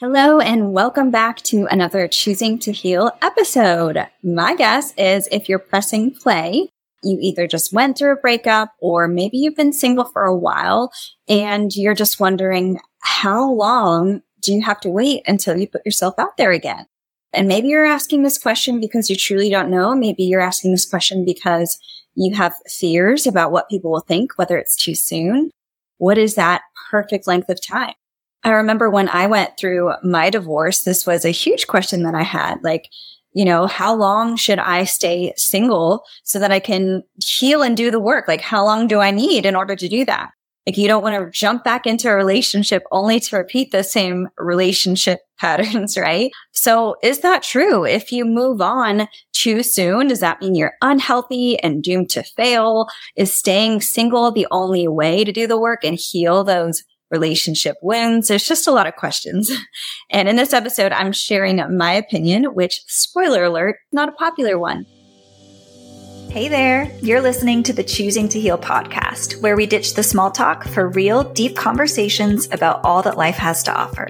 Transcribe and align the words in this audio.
Hello 0.00 0.40
and 0.40 0.72
welcome 0.72 1.12
back 1.12 1.36
to 1.42 1.68
another 1.70 2.08
Choosing 2.08 2.58
to 2.58 2.72
Heal 2.72 3.12
episode. 3.22 4.08
My 4.24 4.56
guess 4.56 4.92
is 4.98 5.28
if 5.30 5.48
you're 5.48 5.60
pressing 5.60 6.10
play, 6.10 6.68
you 7.04 7.16
either 7.20 7.46
just 7.46 7.72
went 7.72 7.96
through 7.96 8.14
a 8.14 8.16
breakup 8.16 8.72
or 8.80 9.06
maybe 9.06 9.38
you've 9.38 9.54
been 9.54 9.72
single 9.72 10.06
for 10.06 10.24
a 10.24 10.36
while 10.36 10.92
and 11.28 11.70
you're 11.76 11.94
just 11.94 12.18
wondering 12.18 12.80
how 13.02 13.48
long 13.48 14.22
do 14.40 14.52
you 14.52 14.62
have 14.62 14.80
to 14.80 14.90
wait 14.90 15.22
until 15.28 15.56
you 15.56 15.68
put 15.68 15.86
yourself 15.86 16.14
out 16.18 16.38
there 16.38 16.50
again? 16.50 16.86
And 17.32 17.46
maybe 17.46 17.68
you're 17.68 17.86
asking 17.86 18.24
this 18.24 18.36
question 18.36 18.80
because 18.80 19.08
you 19.08 19.14
truly 19.14 19.48
don't 19.48 19.70
know. 19.70 19.94
Maybe 19.94 20.24
you're 20.24 20.40
asking 20.40 20.72
this 20.72 20.90
question 20.90 21.24
because 21.24 21.78
you 22.16 22.34
have 22.34 22.52
fears 22.66 23.28
about 23.28 23.52
what 23.52 23.68
people 23.68 23.92
will 23.92 24.00
think, 24.00 24.32
whether 24.38 24.58
it's 24.58 24.74
too 24.74 24.96
soon. 24.96 25.52
What 25.98 26.18
is 26.18 26.34
that 26.34 26.62
perfect 26.90 27.28
length 27.28 27.48
of 27.48 27.64
time? 27.64 27.94
I 28.44 28.50
remember 28.50 28.90
when 28.90 29.08
I 29.08 29.26
went 29.26 29.56
through 29.58 29.92
my 30.02 30.28
divorce, 30.28 30.84
this 30.84 31.06
was 31.06 31.24
a 31.24 31.30
huge 31.30 31.66
question 31.66 32.02
that 32.02 32.14
I 32.14 32.22
had. 32.22 32.56
Like, 32.62 32.90
you 33.32 33.44
know, 33.44 33.66
how 33.66 33.94
long 33.94 34.36
should 34.36 34.58
I 34.58 34.84
stay 34.84 35.32
single 35.36 36.04
so 36.22 36.38
that 36.38 36.52
I 36.52 36.60
can 36.60 37.02
heal 37.24 37.62
and 37.62 37.76
do 37.76 37.90
the 37.90 38.00
work? 38.00 38.28
Like, 38.28 38.42
how 38.42 38.64
long 38.64 38.86
do 38.86 39.00
I 39.00 39.10
need 39.10 39.46
in 39.46 39.56
order 39.56 39.74
to 39.74 39.88
do 39.88 40.04
that? 40.04 40.30
Like, 40.66 40.78
you 40.78 40.88
don't 40.88 41.02
want 41.02 41.14
to 41.22 41.30
jump 41.30 41.62
back 41.64 41.86
into 41.86 42.08
a 42.08 42.14
relationship 42.14 42.84
only 42.90 43.20
to 43.20 43.36
repeat 43.36 43.70
the 43.70 43.82
same 43.82 44.28
relationship 44.38 45.20
patterns, 45.38 45.98
right? 45.98 46.30
So 46.52 46.96
is 47.02 47.20
that 47.20 47.42
true? 47.42 47.84
If 47.84 48.12
you 48.12 48.24
move 48.24 48.60
on 48.62 49.08
too 49.32 49.62
soon, 49.62 50.08
does 50.08 50.20
that 50.20 50.40
mean 50.40 50.54
you're 50.54 50.74
unhealthy 50.80 51.58
and 51.58 51.82
doomed 51.82 52.08
to 52.10 52.22
fail? 52.22 52.88
Is 53.16 53.34
staying 53.34 53.80
single 53.80 54.30
the 54.30 54.46
only 54.50 54.86
way 54.88 55.24
to 55.24 55.32
do 55.32 55.46
the 55.46 55.60
work 55.60 55.84
and 55.84 55.98
heal 55.98 56.44
those 56.44 56.82
relationship 57.10 57.76
wins. 57.82 58.28
There's 58.28 58.46
just 58.46 58.66
a 58.66 58.72
lot 58.72 58.86
of 58.86 58.96
questions. 58.96 59.50
And 60.10 60.28
in 60.28 60.36
this 60.36 60.52
episode, 60.52 60.92
I'm 60.92 61.12
sharing 61.12 61.60
my 61.76 61.92
opinion, 61.92 62.54
which, 62.54 62.82
spoiler 62.86 63.44
alert, 63.44 63.76
not 63.92 64.08
a 64.08 64.12
popular 64.12 64.58
one. 64.58 64.86
Hey 66.30 66.48
there, 66.48 66.90
you're 67.00 67.20
listening 67.20 67.62
to 67.62 67.72
the 67.72 67.84
Choosing 67.84 68.28
to 68.30 68.40
Heal 68.40 68.58
podcast, 68.58 69.40
where 69.40 69.54
we 69.54 69.66
ditch 69.66 69.94
the 69.94 70.02
small 70.02 70.32
talk 70.32 70.64
for 70.64 70.88
real, 70.88 71.22
deep 71.32 71.54
conversations 71.54 72.48
about 72.50 72.80
all 72.84 73.02
that 73.02 73.16
life 73.16 73.36
has 73.36 73.62
to 73.64 73.72
offer. 73.72 74.08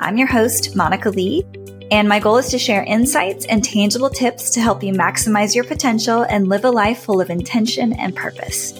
I'm 0.00 0.18
your 0.18 0.26
host, 0.26 0.74
Monica 0.74 1.10
Leigh, 1.10 1.44
and 1.92 2.08
my 2.08 2.18
goal 2.18 2.38
is 2.38 2.48
to 2.48 2.58
share 2.58 2.82
insights 2.82 3.44
and 3.44 3.62
tangible 3.62 4.10
tips 4.10 4.50
to 4.50 4.60
help 4.60 4.82
you 4.82 4.92
maximize 4.92 5.54
your 5.54 5.62
potential 5.62 6.22
and 6.22 6.48
live 6.48 6.64
a 6.64 6.70
life 6.70 7.04
full 7.04 7.20
of 7.20 7.30
intention 7.30 7.92
and 7.92 8.16
purpose. 8.16 8.72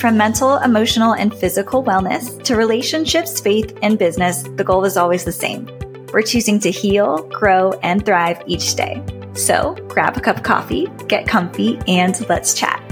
From 0.00 0.16
mental, 0.16 0.56
emotional, 0.56 1.12
and 1.12 1.34
physical 1.34 1.84
wellness 1.84 2.42
to 2.44 2.56
relationships, 2.56 3.38
faith, 3.38 3.78
and 3.82 3.98
business, 3.98 4.44
the 4.56 4.64
goal 4.64 4.86
is 4.86 4.96
always 4.96 5.24
the 5.24 5.30
same. 5.30 5.68
We're 6.14 6.22
choosing 6.22 6.58
to 6.60 6.70
heal, 6.70 7.24
grow, 7.24 7.72
and 7.82 8.02
thrive 8.06 8.42
each 8.46 8.76
day. 8.76 9.04
So 9.34 9.74
grab 9.88 10.16
a 10.16 10.20
cup 10.20 10.38
of 10.38 10.42
coffee, 10.42 10.88
get 11.06 11.28
comfy, 11.28 11.78
and 11.86 12.26
let's 12.30 12.54
chat. 12.54 12.82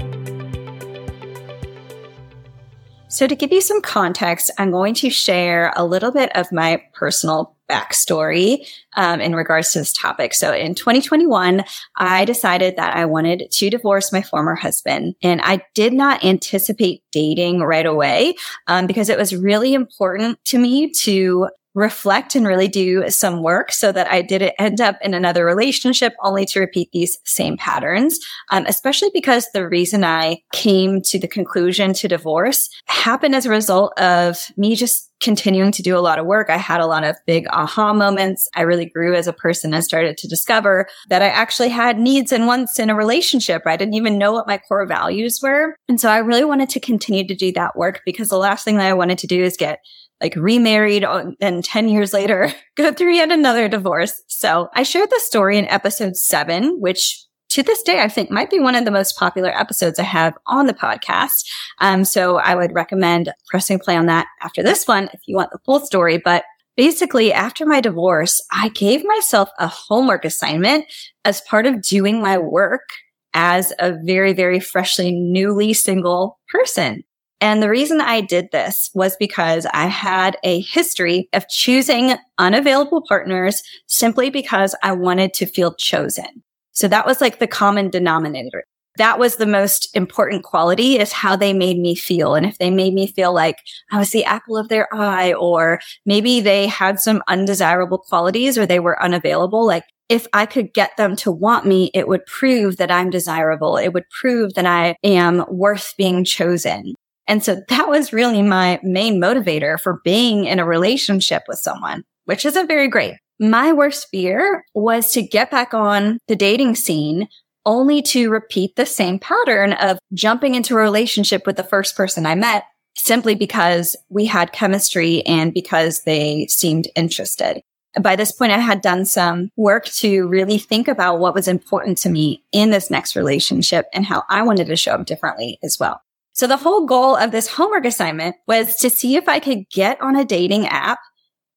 So 3.11 3.25
to 3.25 3.35
give 3.35 3.51
you 3.51 3.59
some 3.59 3.81
context, 3.81 4.51
I'm 4.59 4.69
going 4.69 4.93
to 4.95 5.09
share 5.09 5.73
a 5.75 5.83
little 5.83 6.11
bit 6.11 6.31
of 6.37 6.51
my 6.51 6.83
personal 6.93 7.55
backstory 7.67 8.67
um, 8.97 9.19
in 9.19 9.35
regards 9.35 9.71
to 9.71 9.79
this 9.79 9.91
topic. 9.91 10.35
So 10.35 10.53
in 10.53 10.75
2021, 10.75 11.63
I 11.95 12.25
decided 12.25 12.75
that 12.77 12.95
I 12.95 13.05
wanted 13.05 13.49
to 13.49 13.69
divorce 13.71 14.13
my 14.13 14.21
former 14.21 14.53
husband, 14.53 15.15
and 15.23 15.41
I 15.43 15.63
did 15.73 15.91
not 15.91 16.23
anticipate 16.23 17.01
dating 17.11 17.61
right 17.61 17.85
away 17.85 18.35
um, 18.67 18.85
because 18.85 19.09
it 19.09 19.17
was 19.17 19.35
really 19.35 19.73
important 19.73 20.43
to 20.45 20.59
me 20.59 20.91
to 21.01 21.49
reflect 21.79 22.35
and 22.35 22.45
really 22.45 22.67
do 22.67 23.09
some 23.09 23.41
work 23.41 23.71
so 23.71 23.91
that 23.91 24.11
I 24.11 24.21
didn't 24.21 24.53
end 24.59 24.81
up 24.81 24.97
in 25.01 25.13
another 25.13 25.45
relationship 25.45 26.13
only 26.21 26.45
to 26.47 26.59
repeat 26.59 26.91
these 26.91 27.17
same 27.23 27.57
patterns. 27.57 28.19
Um, 28.51 28.65
especially 28.67 29.09
because 29.13 29.47
the 29.53 29.67
reason 29.67 30.03
I 30.03 30.41
came 30.51 31.01
to 31.03 31.17
the 31.17 31.27
conclusion 31.27 31.93
to 31.93 32.07
divorce 32.07 32.69
happened 32.85 33.35
as 33.35 33.45
a 33.45 33.49
result 33.49 33.97
of 33.99 34.37
me 34.57 34.75
just 34.75 35.09
continuing 35.19 35.71
to 35.71 35.81
do 35.81 35.97
a 35.97 35.99
lot 35.99 36.17
of 36.19 36.25
work. 36.25 36.49
I 36.49 36.57
had 36.57 36.79
a 36.79 36.87
lot 36.87 37.03
of 37.03 37.15
big 37.25 37.45
aha 37.49 37.93
moments. 37.93 38.47
I 38.55 38.61
really 38.61 38.85
grew 38.85 39.15
as 39.15 39.27
a 39.27 39.33
person 39.33 39.73
and 39.73 39.83
started 39.83 40.17
to 40.17 40.27
discover 40.27 40.87
that 41.09 41.21
I 41.21 41.27
actually 41.27 41.69
had 41.69 41.99
needs 41.99 42.31
and 42.31 42.47
wants 42.47 42.79
in 42.79 42.89
a 42.89 42.95
relationship. 42.95 43.63
I 43.65 43.75
didn't 43.75 43.95
even 43.95 44.17
know 44.17 44.31
what 44.31 44.47
my 44.47 44.57
core 44.57 44.85
values 44.85 45.39
were. 45.41 45.75
And 45.87 45.99
so 45.99 46.09
I 46.09 46.19
really 46.19 46.45
wanted 46.45 46.69
to 46.69 46.79
continue 46.79 47.27
to 47.27 47.35
do 47.35 47.51
that 47.53 47.75
work 47.75 48.01
because 48.05 48.29
the 48.29 48.37
last 48.37 48.63
thing 48.63 48.77
that 48.77 48.87
I 48.87 48.93
wanted 48.93 49.17
to 49.19 49.27
do 49.27 49.43
is 49.43 49.57
get 49.57 49.79
like 50.21 50.35
remarried 50.35 51.05
and 51.39 51.63
10 51.63 51.89
years 51.89 52.13
later 52.13 52.51
go 52.75 52.93
through 52.93 53.13
yet 53.13 53.31
another 53.31 53.67
divorce. 53.67 54.21
So 54.27 54.69
I 54.73 54.83
shared 54.83 55.09
the 55.09 55.21
story 55.23 55.57
in 55.57 55.67
episode 55.67 56.15
seven, 56.15 56.79
which 56.79 57.25
to 57.49 57.63
this 57.63 57.81
day, 57.81 57.99
I 58.01 58.07
think 58.07 58.29
might 58.29 58.51
be 58.51 58.59
one 58.59 58.75
of 58.75 58.85
the 58.85 58.91
most 58.91 59.17
popular 59.17 59.49
episodes 59.49 59.97
I 59.97 60.03
have 60.03 60.35
on 60.45 60.67
the 60.67 60.73
podcast. 60.73 61.45
Um, 61.79 62.05
so 62.05 62.37
I 62.37 62.53
would 62.53 62.73
recommend 62.73 63.33
pressing 63.47 63.79
play 63.79 63.97
on 63.97 64.05
that 64.05 64.27
after 64.41 64.61
this 64.61 64.87
one 64.87 65.09
if 65.13 65.21
you 65.25 65.35
want 65.35 65.51
the 65.51 65.59
full 65.65 65.79
story. 65.79 66.19
But 66.19 66.43
basically, 66.77 67.33
after 67.33 67.65
my 67.65 67.81
divorce, 67.81 68.39
I 68.51 68.69
gave 68.69 69.03
myself 69.03 69.49
a 69.57 69.67
homework 69.67 70.25
assignment 70.25 70.85
as 71.25 71.41
part 71.41 71.65
of 71.65 71.81
doing 71.81 72.21
my 72.21 72.37
work 72.37 72.87
as 73.33 73.73
a 73.79 73.97
very, 74.03 74.33
very 74.33 74.59
freshly 74.59 75.11
newly 75.11 75.73
single 75.73 76.39
person. 76.49 77.03
And 77.41 77.63
the 77.63 77.69
reason 77.69 78.01
I 78.01 78.21
did 78.21 78.49
this 78.51 78.89
was 78.93 79.15
because 79.17 79.65
I 79.73 79.85
had 79.85 80.37
a 80.43 80.59
history 80.59 81.29
of 81.31 81.47
choosing 81.47 82.15
unavailable 82.37 83.03
partners 83.07 83.63
simply 83.87 84.29
because 84.29 84.75
I 84.83 84.91
wanted 84.91 85.33
to 85.35 85.45
feel 85.45 85.73
chosen. 85.73 86.43
So 86.71 86.87
that 86.89 87.05
was 87.05 87.21
like 87.21 87.39
the 87.39 87.47
common 87.47 87.89
denominator. 87.89 88.63
That 88.97 89.19
was 89.19 89.37
the 89.37 89.45
most 89.45 89.95
important 89.95 90.43
quality 90.43 90.99
is 90.99 91.13
how 91.13 91.37
they 91.37 91.53
made 91.53 91.77
me 91.77 91.95
feel. 91.95 92.35
And 92.35 92.45
if 92.45 92.57
they 92.57 92.69
made 92.69 92.93
me 92.93 93.07
feel 93.07 93.33
like 93.33 93.57
I 93.91 93.97
was 93.97 94.09
the 94.09 94.25
apple 94.25 94.57
of 94.57 94.67
their 94.67 94.93
eye, 94.93 95.33
or 95.33 95.79
maybe 96.05 96.41
they 96.41 96.67
had 96.67 96.99
some 96.99 97.23
undesirable 97.29 97.99
qualities 97.99 98.57
or 98.57 98.65
they 98.65 98.81
were 98.81 99.01
unavailable, 99.01 99.65
like 99.65 99.85
if 100.09 100.27
I 100.33 100.45
could 100.45 100.73
get 100.73 100.97
them 100.97 101.15
to 101.17 101.31
want 101.31 101.65
me, 101.65 101.91
it 101.93 102.09
would 102.09 102.25
prove 102.25 102.77
that 102.77 102.91
I'm 102.91 103.09
desirable. 103.09 103.77
It 103.77 103.93
would 103.93 104.09
prove 104.09 104.55
that 104.55 104.65
I 104.65 104.95
am 105.03 105.45
worth 105.47 105.93
being 105.97 106.25
chosen. 106.25 106.95
And 107.29 107.43
so 107.43 107.61
that 107.69 107.87
was 107.87 108.11
really 108.11 108.41
my 108.41 108.79
main 108.81 109.21
motivator 109.21 109.79
for 109.79 110.01
being 110.03 110.45
in 110.45 110.57
a 110.57 110.65
relationship 110.65 111.43
with 111.47 111.59
someone, 111.59 112.03
which 112.25 112.43
isn't 112.43 112.67
very 112.67 112.87
great. 112.87 113.17
My 113.39 113.71
worst 113.71 114.07
fear 114.09 114.65
was 114.73 115.13
to 115.13 115.21
get 115.21 115.51
back 115.51 115.75
on 115.75 116.17
the 116.27 116.35
dating 116.35 116.75
scene 116.75 117.29
only 117.67 118.01
to 118.01 118.31
repeat 118.31 118.75
the 118.75 118.85
same 118.85 119.19
pattern 119.19 119.73
of 119.73 119.99
jumping 120.11 120.55
into 120.55 120.73
a 120.73 120.81
relationship 120.81 121.45
with 121.45 121.55
the 121.55 121.63
first 121.63 121.95
person 121.95 122.25
I 122.25 122.33
met 122.33 122.63
simply 122.97 123.35
because 123.35 123.95
we 124.09 124.25
had 124.25 124.51
chemistry 124.51 125.23
and 125.27 125.53
because 125.53 126.03
they 126.03 126.47
seemed 126.47 126.87
interested. 126.95 127.61
By 128.01 128.15
this 128.15 128.31
point, 128.31 128.53
I 128.53 128.57
had 128.57 128.81
done 128.81 129.05
some 129.05 129.51
work 129.55 129.85
to 129.85 130.27
really 130.27 130.57
think 130.57 130.87
about 130.87 131.19
what 131.19 131.35
was 131.35 131.47
important 131.47 131.99
to 131.99 132.09
me 132.09 132.43
in 132.51 132.71
this 132.71 132.89
next 132.89 133.15
relationship 133.15 133.85
and 133.93 134.05
how 134.05 134.23
I 134.29 134.41
wanted 134.41 134.65
to 134.67 134.75
show 134.75 134.93
up 134.93 135.05
differently 135.05 135.59
as 135.61 135.77
well. 135.79 136.01
So 136.33 136.47
the 136.47 136.57
whole 136.57 136.85
goal 136.85 137.15
of 137.15 137.31
this 137.31 137.47
homework 137.47 137.85
assignment 137.85 138.35
was 138.47 138.75
to 138.77 138.89
see 138.89 139.15
if 139.15 139.27
I 139.27 139.39
could 139.39 139.69
get 139.69 139.99
on 140.01 140.15
a 140.15 140.25
dating 140.25 140.67
app, 140.67 140.99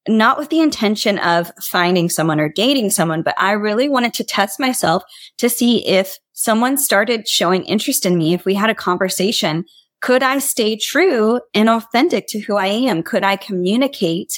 not 0.09 0.38
with 0.38 0.49
the 0.49 0.60
intention 0.60 1.19
of 1.19 1.53
finding 1.60 2.09
someone 2.09 2.41
or 2.41 2.49
dating 2.49 2.91
someone, 2.91 3.22
but 3.22 3.34
I 3.38 3.53
really 3.53 3.88
wanted 3.88 4.15
to 4.15 4.25
test 4.25 4.59
myself 4.59 5.03
to 5.38 5.49
see 5.49 5.87
if 5.87 6.19
someone 6.33 6.77
started 6.77 7.28
showing 7.28 7.65
interest 7.65 8.05
in 8.05 8.19
me. 8.19 8.34
If 8.34 8.44
we 8.44 8.55
had 8.55 8.71
a 8.71 8.75
conversation, 8.75 9.65
could 10.00 10.22
I 10.25 10.38
stay 10.38 10.77
true 10.77 11.41
and 11.54 11.71
authentic 11.71 12.27
to 12.31 12.41
who 12.41 12.56
I 12.56 12.66
am? 12.66 13.04
Could 13.04 13.22
I 13.22 13.37
communicate 13.37 14.33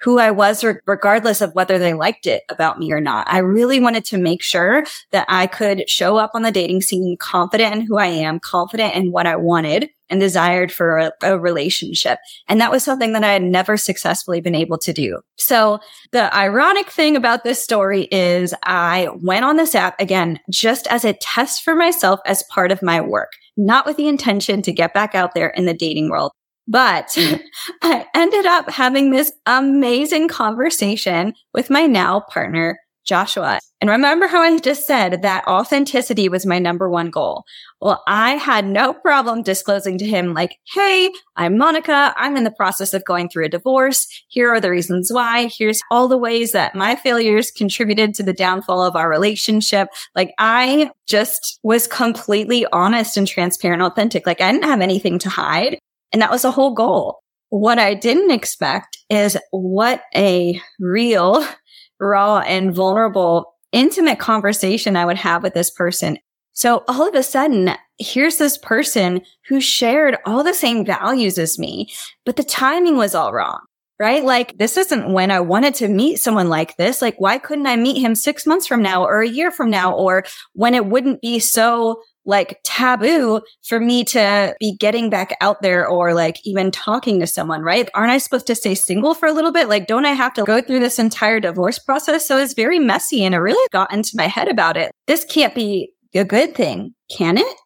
who 0.00 0.18
I 0.18 0.30
was, 0.30 0.64
regardless 0.86 1.40
of 1.40 1.54
whether 1.54 1.78
they 1.78 1.94
liked 1.94 2.26
it 2.26 2.42
about 2.48 2.78
me 2.78 2.92
or 2.92 3.00
not. 3.00 3.26
I 3.30 3.38
really 3.38 3.80
wanted 3.80 4.04
to 4.06 4.18
make 4.18 4.42
sure 4.42 4.84
that 5.10 5.26
I 5.28 5.46
could 5.46 5.88
show 5.88 6.16
up 6.16 6.32
on 6.34 6.42
the 6.42 6.52
dating 6.52 6.82
scene 6.82 7.16
confident 7.18 7.74
in 7.74 7.80
who 7.82 7.96
I 7.96 8.06
am, 8.06 8.40
confident 8.40 8.94
in 8.94 9.10
what 9.10 9.26
I 9.26 9.36
wanted 9.36 9.90
and 10.08 10.20
desired 10.20 10.70
for 10.70 10.98
a, 10.98 11.12
a, 11.22 11.38
relationship. 11.38 12.18
And 12.48 12.60
that 12.60 12.70
was 12.70 12.84
something 12.84 13.12
that 13.12 13.24
I 13.24 13.32
had 13.32 13.42
never 13.42 13.76
successfully 13.76 14.40
been 14.40 14.54
able 14.54 14.78
to 14.78 14.92
do. 14.92 15.20
So 15.36 15.80
the 16.12 16.32
ironic 16.34 16.90
thing 16.90 17.16
about 17.16 17.42
this 17.42 17.62
story 17.62 18.02
is 18.12 18.54
I 18.62 19.08
went 19.22 19.44
on 19.44 19.56
this 19.56 19.74
app 19.74 20.00
again, 20.00 20.38
just 20.50 20.86
as 20.88 21.04
a 21.04 21.14
test 21.14 21.62
for 21.62 21.74
myself 21.74 22.20
as 22.24 22.44
part 22.44 22.70
of 22.70 22.82
my 22.82 23.00
work, 23.00 23.32
not 23.56 23.86
with 23.86 23.96
the 23.96 24.08
intention 24.08 24.62
to 24.62 24.72
get 24.72 24.94
back 24.94 25.14
out 25.14 25.34
there 25.34 25.48
in 25.48 25.64
the 25.64 25.74
dating 25.74 26.08
world. 26.08 26.32
But 26.68 27.12
hmm. 27.14 27.36
I 27.82 28.06
ended 28.14 28.46
up 28.46 28.70
having 28.70 29.10
this 29.10 29.32
amazing 29.46 30.28
conversation 30.28 31.34
with 31.54 31.70
my 31.70 31.86
now 31.86 32.20
partner, 32.20 32.78
Joshua. 33.04 33.60
And 33.80 33.90
remember 33.90 34.26
how 34.26 34.40
I 34.40 34.58
just 34.58 34.86
said 34.86 35.22
that 35.22 35.46
authenticity 35.46 36.28
was 36.28 36.46
my 36.46 36.58
number 36.58 36.88
one 36.88 37.10
goal. 37.10 37.44
Well, 37.80 38.02
I 38.08 38.32
had 38.32 38.66
no 38.66 38.94
problem 38.94 39.42
disclosing 39.42 39.98
to 39.98 40.06
him, 40.06 40.32
like, 40.32 40.56
Hey, 40.74 41.10
I'm 41.36 41.58
Monica. 41.58 42.14
I'm 42.16 42.36
in 42.36 42.44
the 42.44 42.50
process 42.50 42.94
of 42.94 43.04
going 43.04 43.28
through 43.28 43.44
a 43.44 43.50
divorce. 43.50 44.08
Here 44.28 44.50
are 44.50 44.60
the 44.60 44.70
reasons 44.70 45.12
why. 45.12 45.50
Here's 45.56 45.82
all 45.90 46.08
the 46.08 46.16
ways 46.16 46.52
that 46.52 46.74
my 46.74 46.96
failures 46.96 47.50
contributed 47.50 48.14
to 48.14 48.22
the 48.22 48.32
downfall 48.32 48.82
of 48.82 48.96
our 48.96 49.10
relationship. 49.10 49.88
Like 50.14 50.32
I 50.38 50.90
just 51.06 51.60
was 51.62 51.86
completely 51.86 52.66
honest 52.72 53.18
and 53.18 53.28
transparent, 53.28 53.82
authentic. 53.82 54.26
Like 54.26 54.40
I 54.40 54.50
didn't 54.50 54.64
have 54.64 54.80
anything 54.80 55.18
to 55.20 55.28
hide. 55.28 55.78
And 56.12 56.22
that 56.22 56.30
was 56.30 56.42
the 56.42 56.50
whole 56.50 56.74
goal. 56.74 57.20
What 57.48 57.78
I 57.78 57.94
didn't 57.94 58.30
expect 58.30 58.98
is 59.08 59.38
what 59.50 60.02
a 60.14 60.60
real, 60.78 61.46
raw 62.00 62.40
and 62.40 62.74
vulnerable, 62.74 63.54
intimate 63.72 64.18
conversation 64.18 64.96
I 64.96 65.04
would 65.04 65.18
have 65.18 65.42
with 65.42 65.54
this 65.54 65.70
person. 65.70 66.18
So 66.52 66.84
all 66.88 67.06
of 67.06 67.14
a 67.14 67.22
sudden, 67.22 67.72
here's 67.98 68.38
this 68.38 68.56
person 68.56 69.20
who 69.48 69.60
shared 69.60 70.16
all 70.24 70.42
the 70.42 70.54
same 70.54 70.86
values 70.86 71.38
as 71.38 71.58
me, 71.58 71.92
but 72.24 72.36
the 72.36 72.42
timing 72.42 72.96
was 72.96 73.14
all 73.14 73.32
wrong, 73.32 73.58
right? 73.98 74.24
Like 74.24 74.56
this 74.56 74.78
isn't 74.78 75.12
when 75.12 75.30
I 75.30 75.40
wanted 75.40 75.74
to 75.76 75.88
meet 75.88 76.16
someone 76.16 76.48
like 76.48 76.78
this. 76.78 77.02
Like, 77.02 77.20
why 77.20 77.36
couldn't 77.36 77.66
I 77.66 77.76
meet 77.76 78.00
him 78.00 78.14
six 78.14 78.46
months 78.46 78.66
from 78.66 78.80
now 78.80 79.04
or 79.04 79.20
a 79.20 79.28
year 79.28 79.50
from 79.50 79.68
now 79.68 79.94
or 79.94 80.24
when 80.54 80.74
it 80.74 80.86
wouldn't 80.86 81.20
be 81.20 81.38
so 81.38 82.02
like 82.26 82.60
taboo 82.64 83.40
for 83.64 83.80
me 83.80 84.04
to 84.04 84.54
be 84.60 84.76
getting 84.76 85.08
back 85.08 85.36
out 85.40 85.62
there 85.62 85.86
or 85.86 86.12
like 86.12 86.38
even 86.44 86.70
talking 86.70 87.20
to 87.20 87.26
someone, 87.26 87.62
right? 87.62 87.88
Aren't 87.94 88.10
I 88.10 88.18
supposed 88.18 88.46
to 88.48 88.54
stay 88.54 88.74
single 88.74 89.14
for 89.14 89.26
a 89.26 89.32
little 89.32 89.52
bit? 89.52 89.68
Like, 89.68 89.86
don't 89.86 90.04
I 90.04 90.12
have 90.12 90.34
to 90.34 90.44
go 90.44 90.60
through 90.60 90.80
this 90.80 90.98
entire 90.98 91.40
divorce 91.40 91.78
process? 91.78 92.26
So 92.26 92.38
it's 92.38 92.54
very 92.54 92.78
messy 92.78 93.24
and 93.24 93.34
it 93.34 93.38
really 93.38 93.68
got 93.72 93.92
into 93.92 94.12
my 94.14 94.26
head 94.26 94.48
about 94.48 94.76
it. 94.76 94.90
This 95.06 95.24
can't 95.24 95.54
be 95.54 95.92
a 96.14 96.24
good 96.24 96.54
thing, 96.54 96.94
can 97.16 97.38
it? 97.38 97.56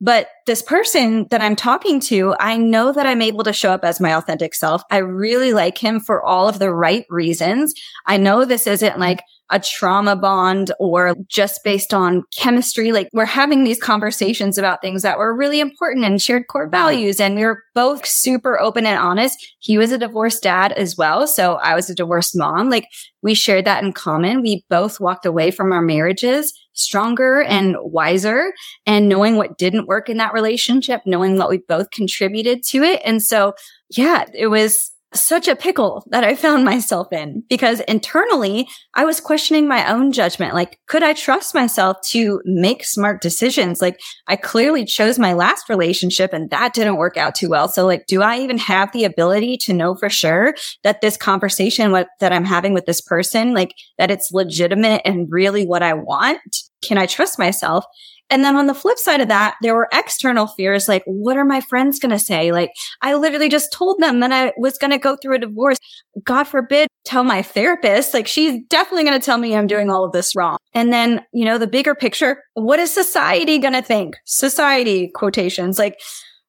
But 0.00 0.28
this 0.46 0.62
person 0.62 1.26
that 1.30 1.40
I'm 1.40 1.56
talking 1.56 1.98
to, 2.00 2.34
I 2.38 2.56
know 2.56 2.92
that 2.92 3.06
I'm 3.06 3.20
able 3.20 3.42
to 3.42 3.52
show 3.52 3.72
up 3.72 3.84
as 3.84 4.00
my 4.00 4.14
authentic 4.14 4.54
self. 4.54 4.82
I 4.90 4.98
really 4.98 5.52
like 5.52 5.76
him 5.76 5.98
for 5.98 6.24
all 6.24 6.48
of 6.48 6.60
the 6.60 6.72
right 6.72 7.04
reasons. 7.10 7.74
I 8.06 8.16
know 8.16 8.44
this 8.44 8.68
isn't 8.68 9.00
like 9.00 9.20
a 9.50 9.58
trauma 9.58 10.14
bond 10.14 10.72
or 10.78 11.14
just 11.28 11.64
based 11.64 11.94
on 11.94 12.22
chemistry. 12.36 12.92
Like 12.92 13.08
we're 13.12 13.24
having 13.24 13.64
these 13.64 13.80
conversations 13.80 14.58
about 14.58 14.82
things 14.82 15.02
that 15.02 15.18
were 15.18 15.34
really 15.34 15.60
important 15.60 16.04
and 16.04 16.20
shared 16.20 16.48
core 16.48 16.68
values. 16.68 17.20
And 17.20 17.34
we 17.34 17.44
were 17.44 17.62
both 17.74 18.06
super 18.06 18.60
open 18.60 18.86
and 18.86 18.98
honest. 18.98 19.38
He 19.58 19.78
was 19.78 19.92
a 19.92 19.98
divorced 19.98 20.42
dad 20.42 20.72
as 20.72 20.96
well. 20.96 21.26
So 21.26 21.54
I 21.54 21.74
was 21.74 21.88
a 21.88 21.94
divorced 21.94 22.36
mom. 22.36 22.68
Like 22.68 22.88
we 23.22 23.34
shared 23.34 23.64
that 23.64 23.82
in 23.82 23.92
common. 23.92 24.42
We 24.42 24.64
both 24.68 25.00
walked 25.00 25.26
away 25.26 25.50
from 25.50 25.72
our 25.72 25.82
marriages 25.82 26.52
stronger 26.78 27.42
and 27.42 27.76
wiser 27.80 28.52
and 28.86 29.08
knowing 29.08 29.36
what 29.36 29.58
didn't 29.58 29.88
work 29.88 30.08
in 30.08 30.16
that 30.18 30.32
relationship, 30.32 31.00
knowing 31.04 31.36
what 31.36 31.50
we 31.50 31.58
both 31.58 31.90
contributed 31.90 32.62
to 32.62 32.82
it. 32.82 33.02
And 33.04 33.20
so, 33.22 33.54
yeah, 33.90 34.24
it 34.32 34.46
was 34.46 34.92
such 35.14 35.48
a 35.48 35.56
pickle 35.56 36.04
that 36.10 36.24
I 36.24 36.34
found 36.34 36.64
myself 36.64 37.12
in 37.12 37.42
because 37.48 37.80
internally 37.80 38.68
I 38.94 39.04
was 39.04 39.20
questioning 39.20 39.66
my 39.66 39.90
own 39.90 40.12
judgment. 40.12 40.54
Like, 40.54 40.78
could 40.86 41.02
I 41.02 41.14
trust 41.14 41.54
myself 41.54 41.96
to 42.10 42.40
make 42.44 42.84
smart 42.84 43.22
decisions? 43.22 43.80
Like, 43.80 43.98
I 44.26 44.36
clearly 44.36 44.84
chose 44.84 45.18
my 45.18 45.32
last 45.32 45.68
relationship 45.68 46.32
and 46.32 46.50
that 46.50 46.74
didn't 46.74 46.96
work 46.96 47.16
out 47.16 47.34
too 47.34 47.48
well. 47.48 47.68
So 47.68 47.86
like, 47.86 48.06
do 48.06 48.22
I 48.22 48.38
even 48.40 48.58
have 48.58 48.92
the 48.92 49.04
ability 49.04 49.56
to 49.58 49.72
know 49.72 49.94
for 49.94 50.10
sure 50.10 50.54
that 50.84 51.00
this 51.00 51.16
conversation 51.16 51.90
what, 51.90 52.08
that 52.20 52.32
I'm 52.32 52.44
having 52.44 52.74
with 52.74 52.84
this 52.84 53.00
person, 53.00 53.54
like 53.54 53.74
that 53.96 54.10
it's 54.10 54.30
legitimate 54.32 55.02
and 55.04 55.28
really 55.30 55.66
what 55.66 55.82
I 55.82 55.94
want? 55.94 56.40
Can 56.82 56.98
I 56.98 57.06
trust 57.06 57.38
myself? 57.38 57.84
And 58.30 58.44
then 58.44 58.56
on 58.56 58.66
the 58.66 58.74
flip 58.74 58.98
side 58.98 59.20
of 59.20 59.28
that, 59.28 59.56
there 59.62 59.74
were 59.74 59.88
external 59.92 60.46
fears 60.46 60.88
like, 60.88 61.02
what 61.06 61.36
are 61.36 61.44
my 61.44 61.60
friends 61.60 61.98
going 61.98 62.10
to 62.10 62.18
say? 62.18 62.52
Like, 62.52 62.70
I 63.00 63.14
literally 63.14 63.48
just 63.48 63.72
told 63.72 64.00
them 64.00 64.20
that 64.20 64.32
I 64.32 64.52
was 64.58 64.76
going 64.76 64.90
to 64.90 64.98
go 64.98 65.16
through 65.16 65.36
a 65.36 65.40
divorce. 65.40 65.78
God 66.24 66.44
forbid, 66.44 66.88
tell 67.04 67.24
my 67.24 67.42
therapist. 67.42 68.12
Like, 68.12 68.26
she's 68.26 68.62
definitely 68.68 69.04
going 69.04 69.18
to 69.18 69.24
tell 69.24 69.38
me 69.38 69.54
I'm 69.54 69.66
doing 69.66 69.90
all 69.90 70.04
of 70.04 70.12
this 70.12 70.36
wrong. 70.36 70.58
And 70.74 70.92
then, 70.92 71.24
you 71.32 71.44
know, 71.44 71.58
the 71.58 71.66
bigger 71.66 71.94
picture, 71.94 72.42
what 72.54 72.78
is 72.78 72.92
society 72.92 73.58
going 73.58 73.72
to 73.72 73.82
think? 73.82 74.16
Society 74.24 75.10
quotations, 75.14 75.78
like, 75.78 75.98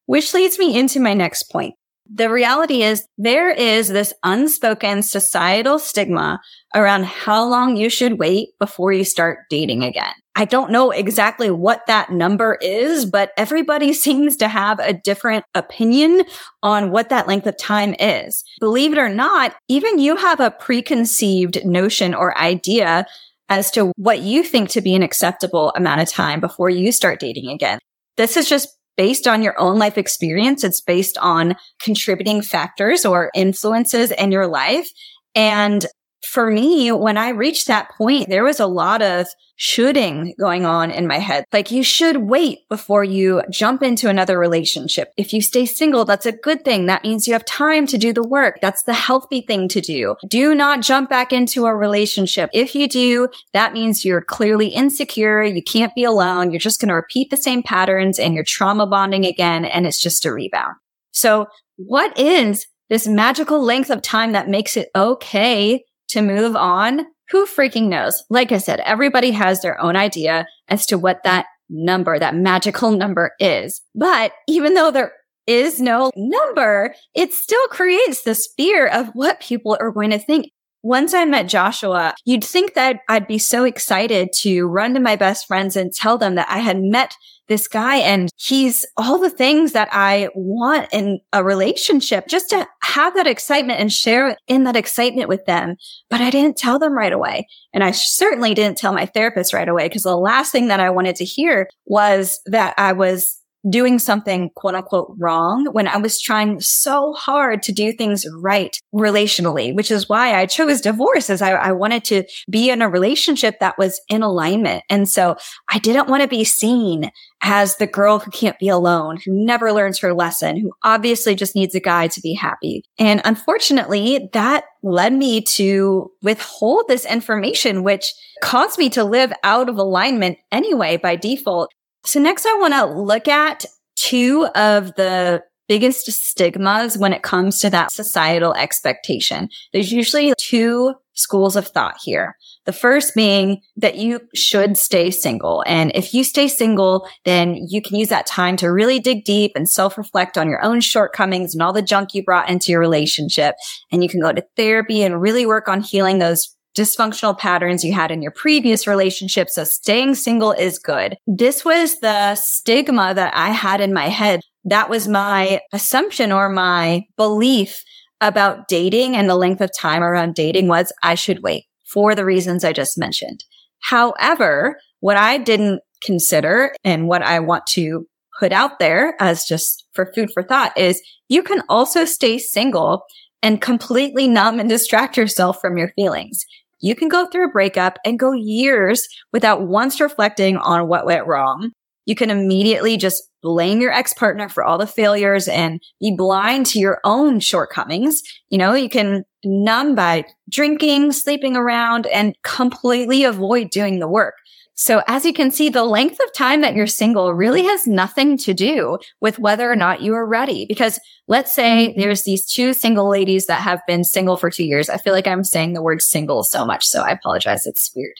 which 0.06 0.34
leads 0.34 0.60
me 0.60 0.78
into 0.78 1.00
my 1.00 1.14
next 1.14 1.44
point. 1.44 1.76
The 2.12 2.30
reality 2.30 2.82
is 2.82 3.06
there 3.20 3.52
is 3.52 3.90
this 3.90 4.14
unspoken 4.24 5.04
societal 5.04 5.78
stigma 5.78 6.42
around 6.74 7.06
how 7.06 7.48
long 7.48 7.78
you 7.78 7.88
should 7.90 8.18
wait 8.18 8.50
before 8.60 8.92
you 8.92 9.04
start 9.04 9.42
dating 9.50 9.84
again. 9.84 10.14
I 10.40 10.46
don't 10.46 10.72
know 10.72 10.92
exactly 10.92 11.52
what 11.52 11.86
that 11.88 12.14
number 12.14 12.58
is, 12.62 13.04
but 13.04 13.34
everybody 13.36 13.92
seems 14.06 14.38
to 14.38 14.48
have 14.48 14.80
a 14.80 14.94
different 14.94 15.44
opinion 15.54 16.24
on 16.64 16.92
what 16.92 17.10
that 17.10 17.28
length 17.28 17.46
of 17.46 17.58
time 17.58 17.94
is. 18.00 18.46
Believe 18.62 18.94
it 18.94 19.00
or 19.00 19.10
not, 19.10 19.54
even 19.68 20.00
you 20.00 20.16
have 20.16 20.40
a 20.40 20.50
preconceived 20.50 21.66
notion 21.66 22.14
or 22.14 22.38
idea 22.38 23.06
as 23.50 23.70
to 23.72 23.92
what 23.98 24.20
you 24.22 24.42
think 24.42 24.70
to 24.70 24.80
be 24.80 24.96
an 24.96 25.04
acceptable 25.04 25.74
amount 25.76 26.00
of 26.00 26.08
time 26.08 26.40
before 26.40 26.70
you 26.70 26.94
start 26.94 27.20
dating 27.20 27.50
again. 27.50 27.78
This 28.16 28.38
is 28.38 28.48
just 28.48 28.70
based 28.96 29.28
on 29.28 29.44
your 29.44 29.60
own 29.60 29.78
life 29.78 29.98
experience. 29.98 30.64
It's 30.64 30.80
based 30.80 31.18
on 31.18 31.58
contributing 31.82 32.42
factors 32.42 33.06
or 33.06 33.30
influences 33.36 34.12
in 34.12 34.32
your 34.32 34.48
life. 34.48 34.90
And 35.36 35.86
for 36.24 36.50
me, 36.50 36.92
when 36.92 37.18
I 37.18 37.30
reached 37.30 37.68
that 37.68 37.92
point, 37.98 38.30
there 38.30 38.44
was 38.44 38.60
a 38.60 38.68
lot 38.68 39.02
of 39.02 39.28
shoulding 39.56 40.34
going 40.40 40.66
on 40.66 40.90
in 40.90 41.06
my 41.06 41.20
head. 41.20 41.44
Like 41.52 41.70
you 41.70 41.84
should 41.84 42.18
wait 42.18 42.60
before 42.70 43.04
you 43.04 43.42
jump 43.50 43.84
into 43.84 44.08
another 44.08 44.40
relationship. 44.40 45.12
If 45.18 45.34
you 45.34 45.42
stay 45.42 45.66
single, 45.66 46.06
that's 46.06 46.26
a 46.26 46.32
good 46.32 46.64
thing. 46.64 46.86
That 46.86 47.04
means 47.04 47.28
you 47.28 47.34
have 47.34 47.44
time 47.44 47.86
to 47.88 47.98
do 47.98 48.14
the 48.14 48.26
work. 48.26 48.60
That's 48.62 48.84
the 48.84 48.94
healthy 48.94 49.42
thing 49.42 49.68
to 49.70 49.82
do. 49.82 50.16
Do 50.30 50.56
not 50.56 50.82
jump 50.82 51.10
back 51.10 51.34
into 51.34 51.66
a 51.66 51.76
relationship. 51.76 52.50
If 52.54 52.74
you 52.74 52.88
do, 52.88 53.28
that 53.52 53.74
means 53.74 54.06
you're 54.06 54.22
clearly 54.22 54.68
insecure. 54.68 55.44
You 55.44 55.62
can't 55.62 55.94
be 55.94 56.06
alone. 56.06 56.52
You're 56.52 56.60
just 56.60 56.80
going 56.80 56.90
to 56.90 56.96
repeat 56.96 57.30
the 57.30 57.38
same 57.38 57.62
patterns 57.62 58.18
and 58.18 58.34
you're 58.34 58.46
trauma 58.46 58.88
bonding 58.88 59.26
again. 59.26 59.66
And 59.66 59.86
it's 59.86 60.00
just 60.00 60.26
a 60.26 60.32
rebound. 60.32 60.76
So 61.12 61.48
what 61.76 62.18
is 62.18 62.66
this 62.90 63.08
magical 63.08 63.62
length 63.62 63.90
of 63.90 64.02
time 64.02 64.32
that 64.32 64.50
makes 64.50 64.76
it 64.78 64.90
okay 64.96 65.84
to 66.10 66.22
move 66.22 66.56
on, 66.56 67.06
who 67.30 67.46
freaking 67.46 67.88
knows? 67.88 68.24
Like 68.30 68.52
I 68.52 68.58
said, 68.58 68.80
everybody 68.82 69.32
has 69.32 69.62
their 69.62 69.80
own 69.82 69.96
idea 69.96 70.48
as 70.68 70.86
to 70.88 70.98
what 70.98 71.24
that 71.24 71.46
number, 71.70 72.18
that 72.18 72.36
magical 72.36 72.92
number 72.92 73.32
is. 73.40 73.82
But 73.96 74.32
even 74.48 74.74
though 74.74 74.92
there 74.92 75.14
is 75.48 75.80
no 75.80 76.12
number, 76.16 76.94
it 77.16 77.34
still 77.34 77.68
creates 77.68 78.24
this 78.24 78.50
fear 78.58 78.88
of 78.88 79.10
what 79.14 79.40
people 79.40 79.78
are 79.80 79.92
going 79.92 80.12
to 80.12 80.20
think. 80.20 80.52
Once 80.82 81.14
I 81.14 81.26
met 81.26 81.48
Joshua, 81.48 82.16
you'd 82.24 82.44
think 82.44 82.74
that 82.76 83.02
I'd 83.10 83.28
be 83.28 83.38
so 83.38 83.66
excited 83.66 84.30
to 84.38 84.66
run 84.66 84.94
to 84.94 85.00
my 85.00 85.16
best 85.16 85.46
friends 85.46 85.76
and 85.76 85.94
tell 85.94 86.18
them 86.18 86.36
that 86.36 86.48
I 86.50 86.60
had 86.60 86.82
met 86.82 87.16
this 87.50 87.68
guy 87.68 87.98
and 87.98 88.30
he's 88.38 88.86
all 88.96 89.18
the 89.18 89.30
things 89.30 89.74
that 89.74 89.90
I 89.92 90.30
want 90.34 90.88
in 90.94 91.20
a 91.34 91.44
relationship 91.44 92.28
just 92.28 92.50
to 92.52 92.66
have 92.84 93.16
that 93.16 93.28
excitement 93.28 93.80
and 93.80 93.92
share 93.92 94.38
in 94.48 94.64
that 94.64 94.76
excitement 94.76 95.28
with 95.28 95.46
them. 95.46 95.76
But 96.10 96.22
I 96.22 96.30
didn't 96.30 96.58
tell 96.58 96.80
them 96.80 96.94
right 96.94 97.12
away. 97.12 97.48
And 97.74 97.84
I 97.84 97.92
certainly 97.92 98.54
didn't 98.54 98.78
tell 98.78 98.94
my 98.94 99.06
therapist 99.06 99.54
right 99.54 99.68
away 99.68 99.88
because 99.88 100.04
the 100.04 100.16
last 100.16 100.52
thing 100.52 100.68
that 100.68 100.80
I 100.80 100.90
wanted 100.90 101.16
to 101.18 101.26
hear 101.26 101.68
was 101.86 102.40
that 102.46 102.74
I 102.78 102.94
was 102.94 103.39
doing 103.68 104.00
something 104.00 104.50
quote 104.56 104.76
unquote 104.76 105.14
wrong 105.18 105.66
when 105.72 105.88
I 105.88 105.98
was 105.98 106.22
trying 106.22 106.60
so 106.62 107.14
hard 107.14 107.62
to 107.64 107.72
do 107.72 107.92
things 107.92 108.26
right 108.38 108.78
relationally, 108.94 109.74
which 109.76 109.92
is 109.92 110.08
why 110.08 110.36
I 110.36 110.46
chose 110.46 110.82
divorce 110.82 111.30
as 111.30 111.42
I, 111.42 111.52
I, 111.52 111.72
wanted 111.72 112.04
to 112.06 112.24
be 112.50 112.70
in 112.70 112.82
a 112.82 112.90
relationship 112.90 113.60
that 113.60 113.78
was 113.78 114.02
in 114.10 114.22
alignment. 114.22 114.84
And 114.90 115.08
so 115.10 115.36
I 115.70 115.80
didn't 115.80 116.08
want 116.08 116.22
to 116.24 116.28
be 116.28 116.44
seen 116.44 117.12
as 117.42 117.78
the 117.78 117.88
girl 117.88 118.20
who 118.20 118.32
can't 118.32 118.60
be 118.60 118.70
alone, 118.70 119.18
who 119.18 119.32
never 119.34 119.72
learns 119.72 120.00
her 120.00 120.14
lesson, 120.14 120.58
who 120.58 120.72
obviously 120.84 121.36
just 121.36 121.56
needs 121.56 121.76
a 121.76 121.80
guy 121.80 122.08
to 122.08 122.22
be 122.22 122.34
happy. 122.34 122.84
And 122.98 123.22
unfortunately, 123.24 124.30
that 124.34 124.66
led 124.84 125.14
me 125.14 125.42
to 125.42 126.12
withhold 126.22 126.86
this 126.88 127.06
information, 127.06 127.84
which 127.84 128.14
caused 128.42 128.78
me 128.78 128.90
to 128.90 129.04
live 129.04 129.32
out 129.44 129.70
of 129.70 129.78
alignment 129.78 130.38
anyway 130.52 130.98
by 130.98 131.16
default. 131.16 131.72
So 132.06 132.20
next 132.20 132.46
I 132.46 132.58
want 132.60 132.74
to 132.74 132.86
look 132.86 133.28
at 133.28 133.66
two 133.96 134.48
of 134.56 134.96
the 134.96 135.44
biggest 135.68 136.12
stigmas 136.12 136.98
when 136.98 137.14
it 137.14 137.22
comes 137.22 137.60
to 137.60 137.70
that 137.70 137.92
societal 137.92 138.54
expectation. 138.56 139.50
There's 139.72 139.92
usually 139.92 140.34
two 140.40 140.96
schools 141.14 141.56
of 141.56 141.68
thought 141.68 141.98
here. 142.04 142.36
The 142.66 142.74
first 142.74 143.14
being 143.14 143.62
that 143.78 143.96
you 143.96 144.22
should 144.34 144.78
stay 144.78 145.12
single. 145.12 145.64
And 145.68 145.92
if 145.94 146.14
you 146.14 146.24
stay 146.24 146.48
single, 146.48 147.08
then 147.24 147.56
you 147.70 147.82
can 147.82 147.98
use 147.98 148.10
that 148.10 148.26
time 148.26 148.58
to 148.58 148.72
really 148.72 149.00
dig 149.00 149.26
deep 149.26 149.52
and 149.56 149.70
self 149.70 149.98
reflect 149.98 150.38
on 150.38 150.50
your 150.50 150.64
own 150.64 150.82
shortcomings 150.82 151.54
and 151.54 151.62
all 151.62 151.74
the 151.74 151.82
junk 151.82 152.14
you 152.14 152.24
brought 152.24 152.50
into 152.50 152.72
your 152.72 152.80
relationship. 152.80 153.56
And 153.92 154.02
you 154.02 154.10
can 154.10 154.22
go 154.22 154.32
to 154.32 154.46
therapy 154.56 155.04
and 155.04 155.22
really 155.22 155.46
work 155.46 155.68
on 155.68 155.82
healing 155.82 156.18
those 156.18 156.56
dysfunctional 156.78 157.38
patterns 157.38 157.84
you 157.84 157.94
had 157.94 158.12
in 158.12 158.22
your 158.22 158.32
previous 158.32 158.88
relationship. 158.88 159.50
So 159.50 159.64
staying 159.64 160.16
single 160.16 160.52
is 160.52 160.80
good. 160.80 161.18
This 161.28 161.66
was 161.66 162.00
the 162.00 162.36
stigma 162.36 163.14
that 163.14 163.36
I 163.36 163.50
had 163.50 163.82
in 163.82 163.94
my 163.94 164.08
head. 164.08 164.42
That 164.66 164.90
was 164.90 165.08
my 165.08 165.62
assumption 165.74 166.32
or 166.32 166.50
my 166.50 167.06
belief 167.18 167.84
about 168.22 168.68
dating 168.68 169.16
and 169.16 169.30
the 169.30 169.36
length 169.36 169.62
of 169.62 169.72
time 169.76 170.04
around 170.04 170.36
dating 170.36 170.68
was 170.68 170.92
I 171.04 171.16
should 171.16 171.42
wait 171.42 171.66
for 171.86 172.16
the 172.16 172.26
reasons 172.26 172.64
I 172.64 172.74
just 172.74 172.98
mentioned. 172.98 173.44
However, 173.80 174.80
what 175.00 175.18
I 175.18 175.38
didn't 175.38 175.82
consider 176.04 176.76
and 176.84 177.08
what 177.08 177.24
I 177.24 177.40
want 177.40 177.66
to 177.68 178.06
put 178.40 178.52
out 178.52 178.80
there 178.80 179.16
as 179.20 179.44
just 179.44 179.86
for 179.94 180.12
food 180.14 180.30
for 180.34 180.44
thought 180.44 180.78
is 180.78 181.02
you 181.28 181.44
can 181.44 181.62
also 181.68 182.06
stay 182.06 182.38
single 182.38 183.04
and 183.42 183.62
completely 183.62 184.28
numb 184.28 184.60
and 184.60 184.70
distract 184.70 185.18
yourself 185.18 185.60
from 185.62 185.78
your 185.78 185.92
feelings. 185.96 186.46
You 186.82 186.96
can 186.96 187.10
go 187.10 187.28
through 187.28 187.50
a 187.50 187.52
breakup 187.52 187.98
and 188.06 188.20
go 188.20 188.32
years 188.32 189.08
without 189.34 189.68
once 189.68 190.00
reflecting 190.00 190.58
on 190.58 190.88
what 190.88 191.06
went 191.06 191.28
wrong. 191.28 191.72
You 192.06 192.16
can 192.16 192.30
immediately 192.30 192.98
just 192.98 193.30
blame 193.42 193.82
your 193.82 193.92
ex 193.92 194.14
partner 194.14 194.50
for 194.50 194.64
all 194.64 194.78
the 194.78 194.88
failures 194.88 195.48
and 195.48 195.82
be 196.00 196.16
blind 196.16 196.66
to 196.68 196.80
your 196.80 197.00
own 197.04 197.40
shortcomings. 197.40 198.22
You 198.50 198.58
know, 198.58 198.74
you 198.74 198.90
can 198.90 199.26
numb 199.44 199.96
by 199.96 200.26
drinking, 200.50 201.12
sleeping 201.12 201.56
around 201.56 202.08
and 202.08 202.36
completely 202.44 203.24
avoid 203.24 203.70
doing 203.70 204.00
the 204.00 204.08
work. 204.08 204.34
So 204.80 205.04
as 205.08 205.26
you 205.26 205.34
can 205.34 205.52
see, 205.52 205.68
the 205.68 205.84
length 205.84 206.22
of 206.22 206.32
time 206.32 206.62
that 206.62 206.74
you're 206.74 206.88
single 206.88 207.34
really 207.34 207.64
has 207.64 207.86
nothing 207.86 208.38
to 208.38 208.54
do 208.54 208.98
with 209.20 209.38
whether 209.38 209.70
or 209.70 209.76
not 209.76 210.02
you 210.02 210.14
are 210.14 210.26
ready. 210.26 210.66
Because 210.66 211.02
let's 211.28 211.54
say 211.54 211.94
there's 211.98 212.24
these 212.24 212.46
two 212.46 212.72
single 212.72 213.10
ladies 213.10 213.48
that 213.48 213.62
have 213.62 213.82
been 213.88 214.06
single 214.06 214.38
for 214.38 214.50
two 214.50 214.64
years. 214.64 214.90
I 214.90 214.96
feel 214.96 215.12
like 215.12 215.28
I'm 215.28 215.44
saying 215.44 215.74
the 215.74 215.82
word 215.82 216.02
single 216.02 216.44
so 216.44 216.66
much. 216.66 216.86
So 216.86 217.02
I 217.02 217.10
apologize. 217.10 217.68
It's 217.68 217.92
weird. 217.94 218.14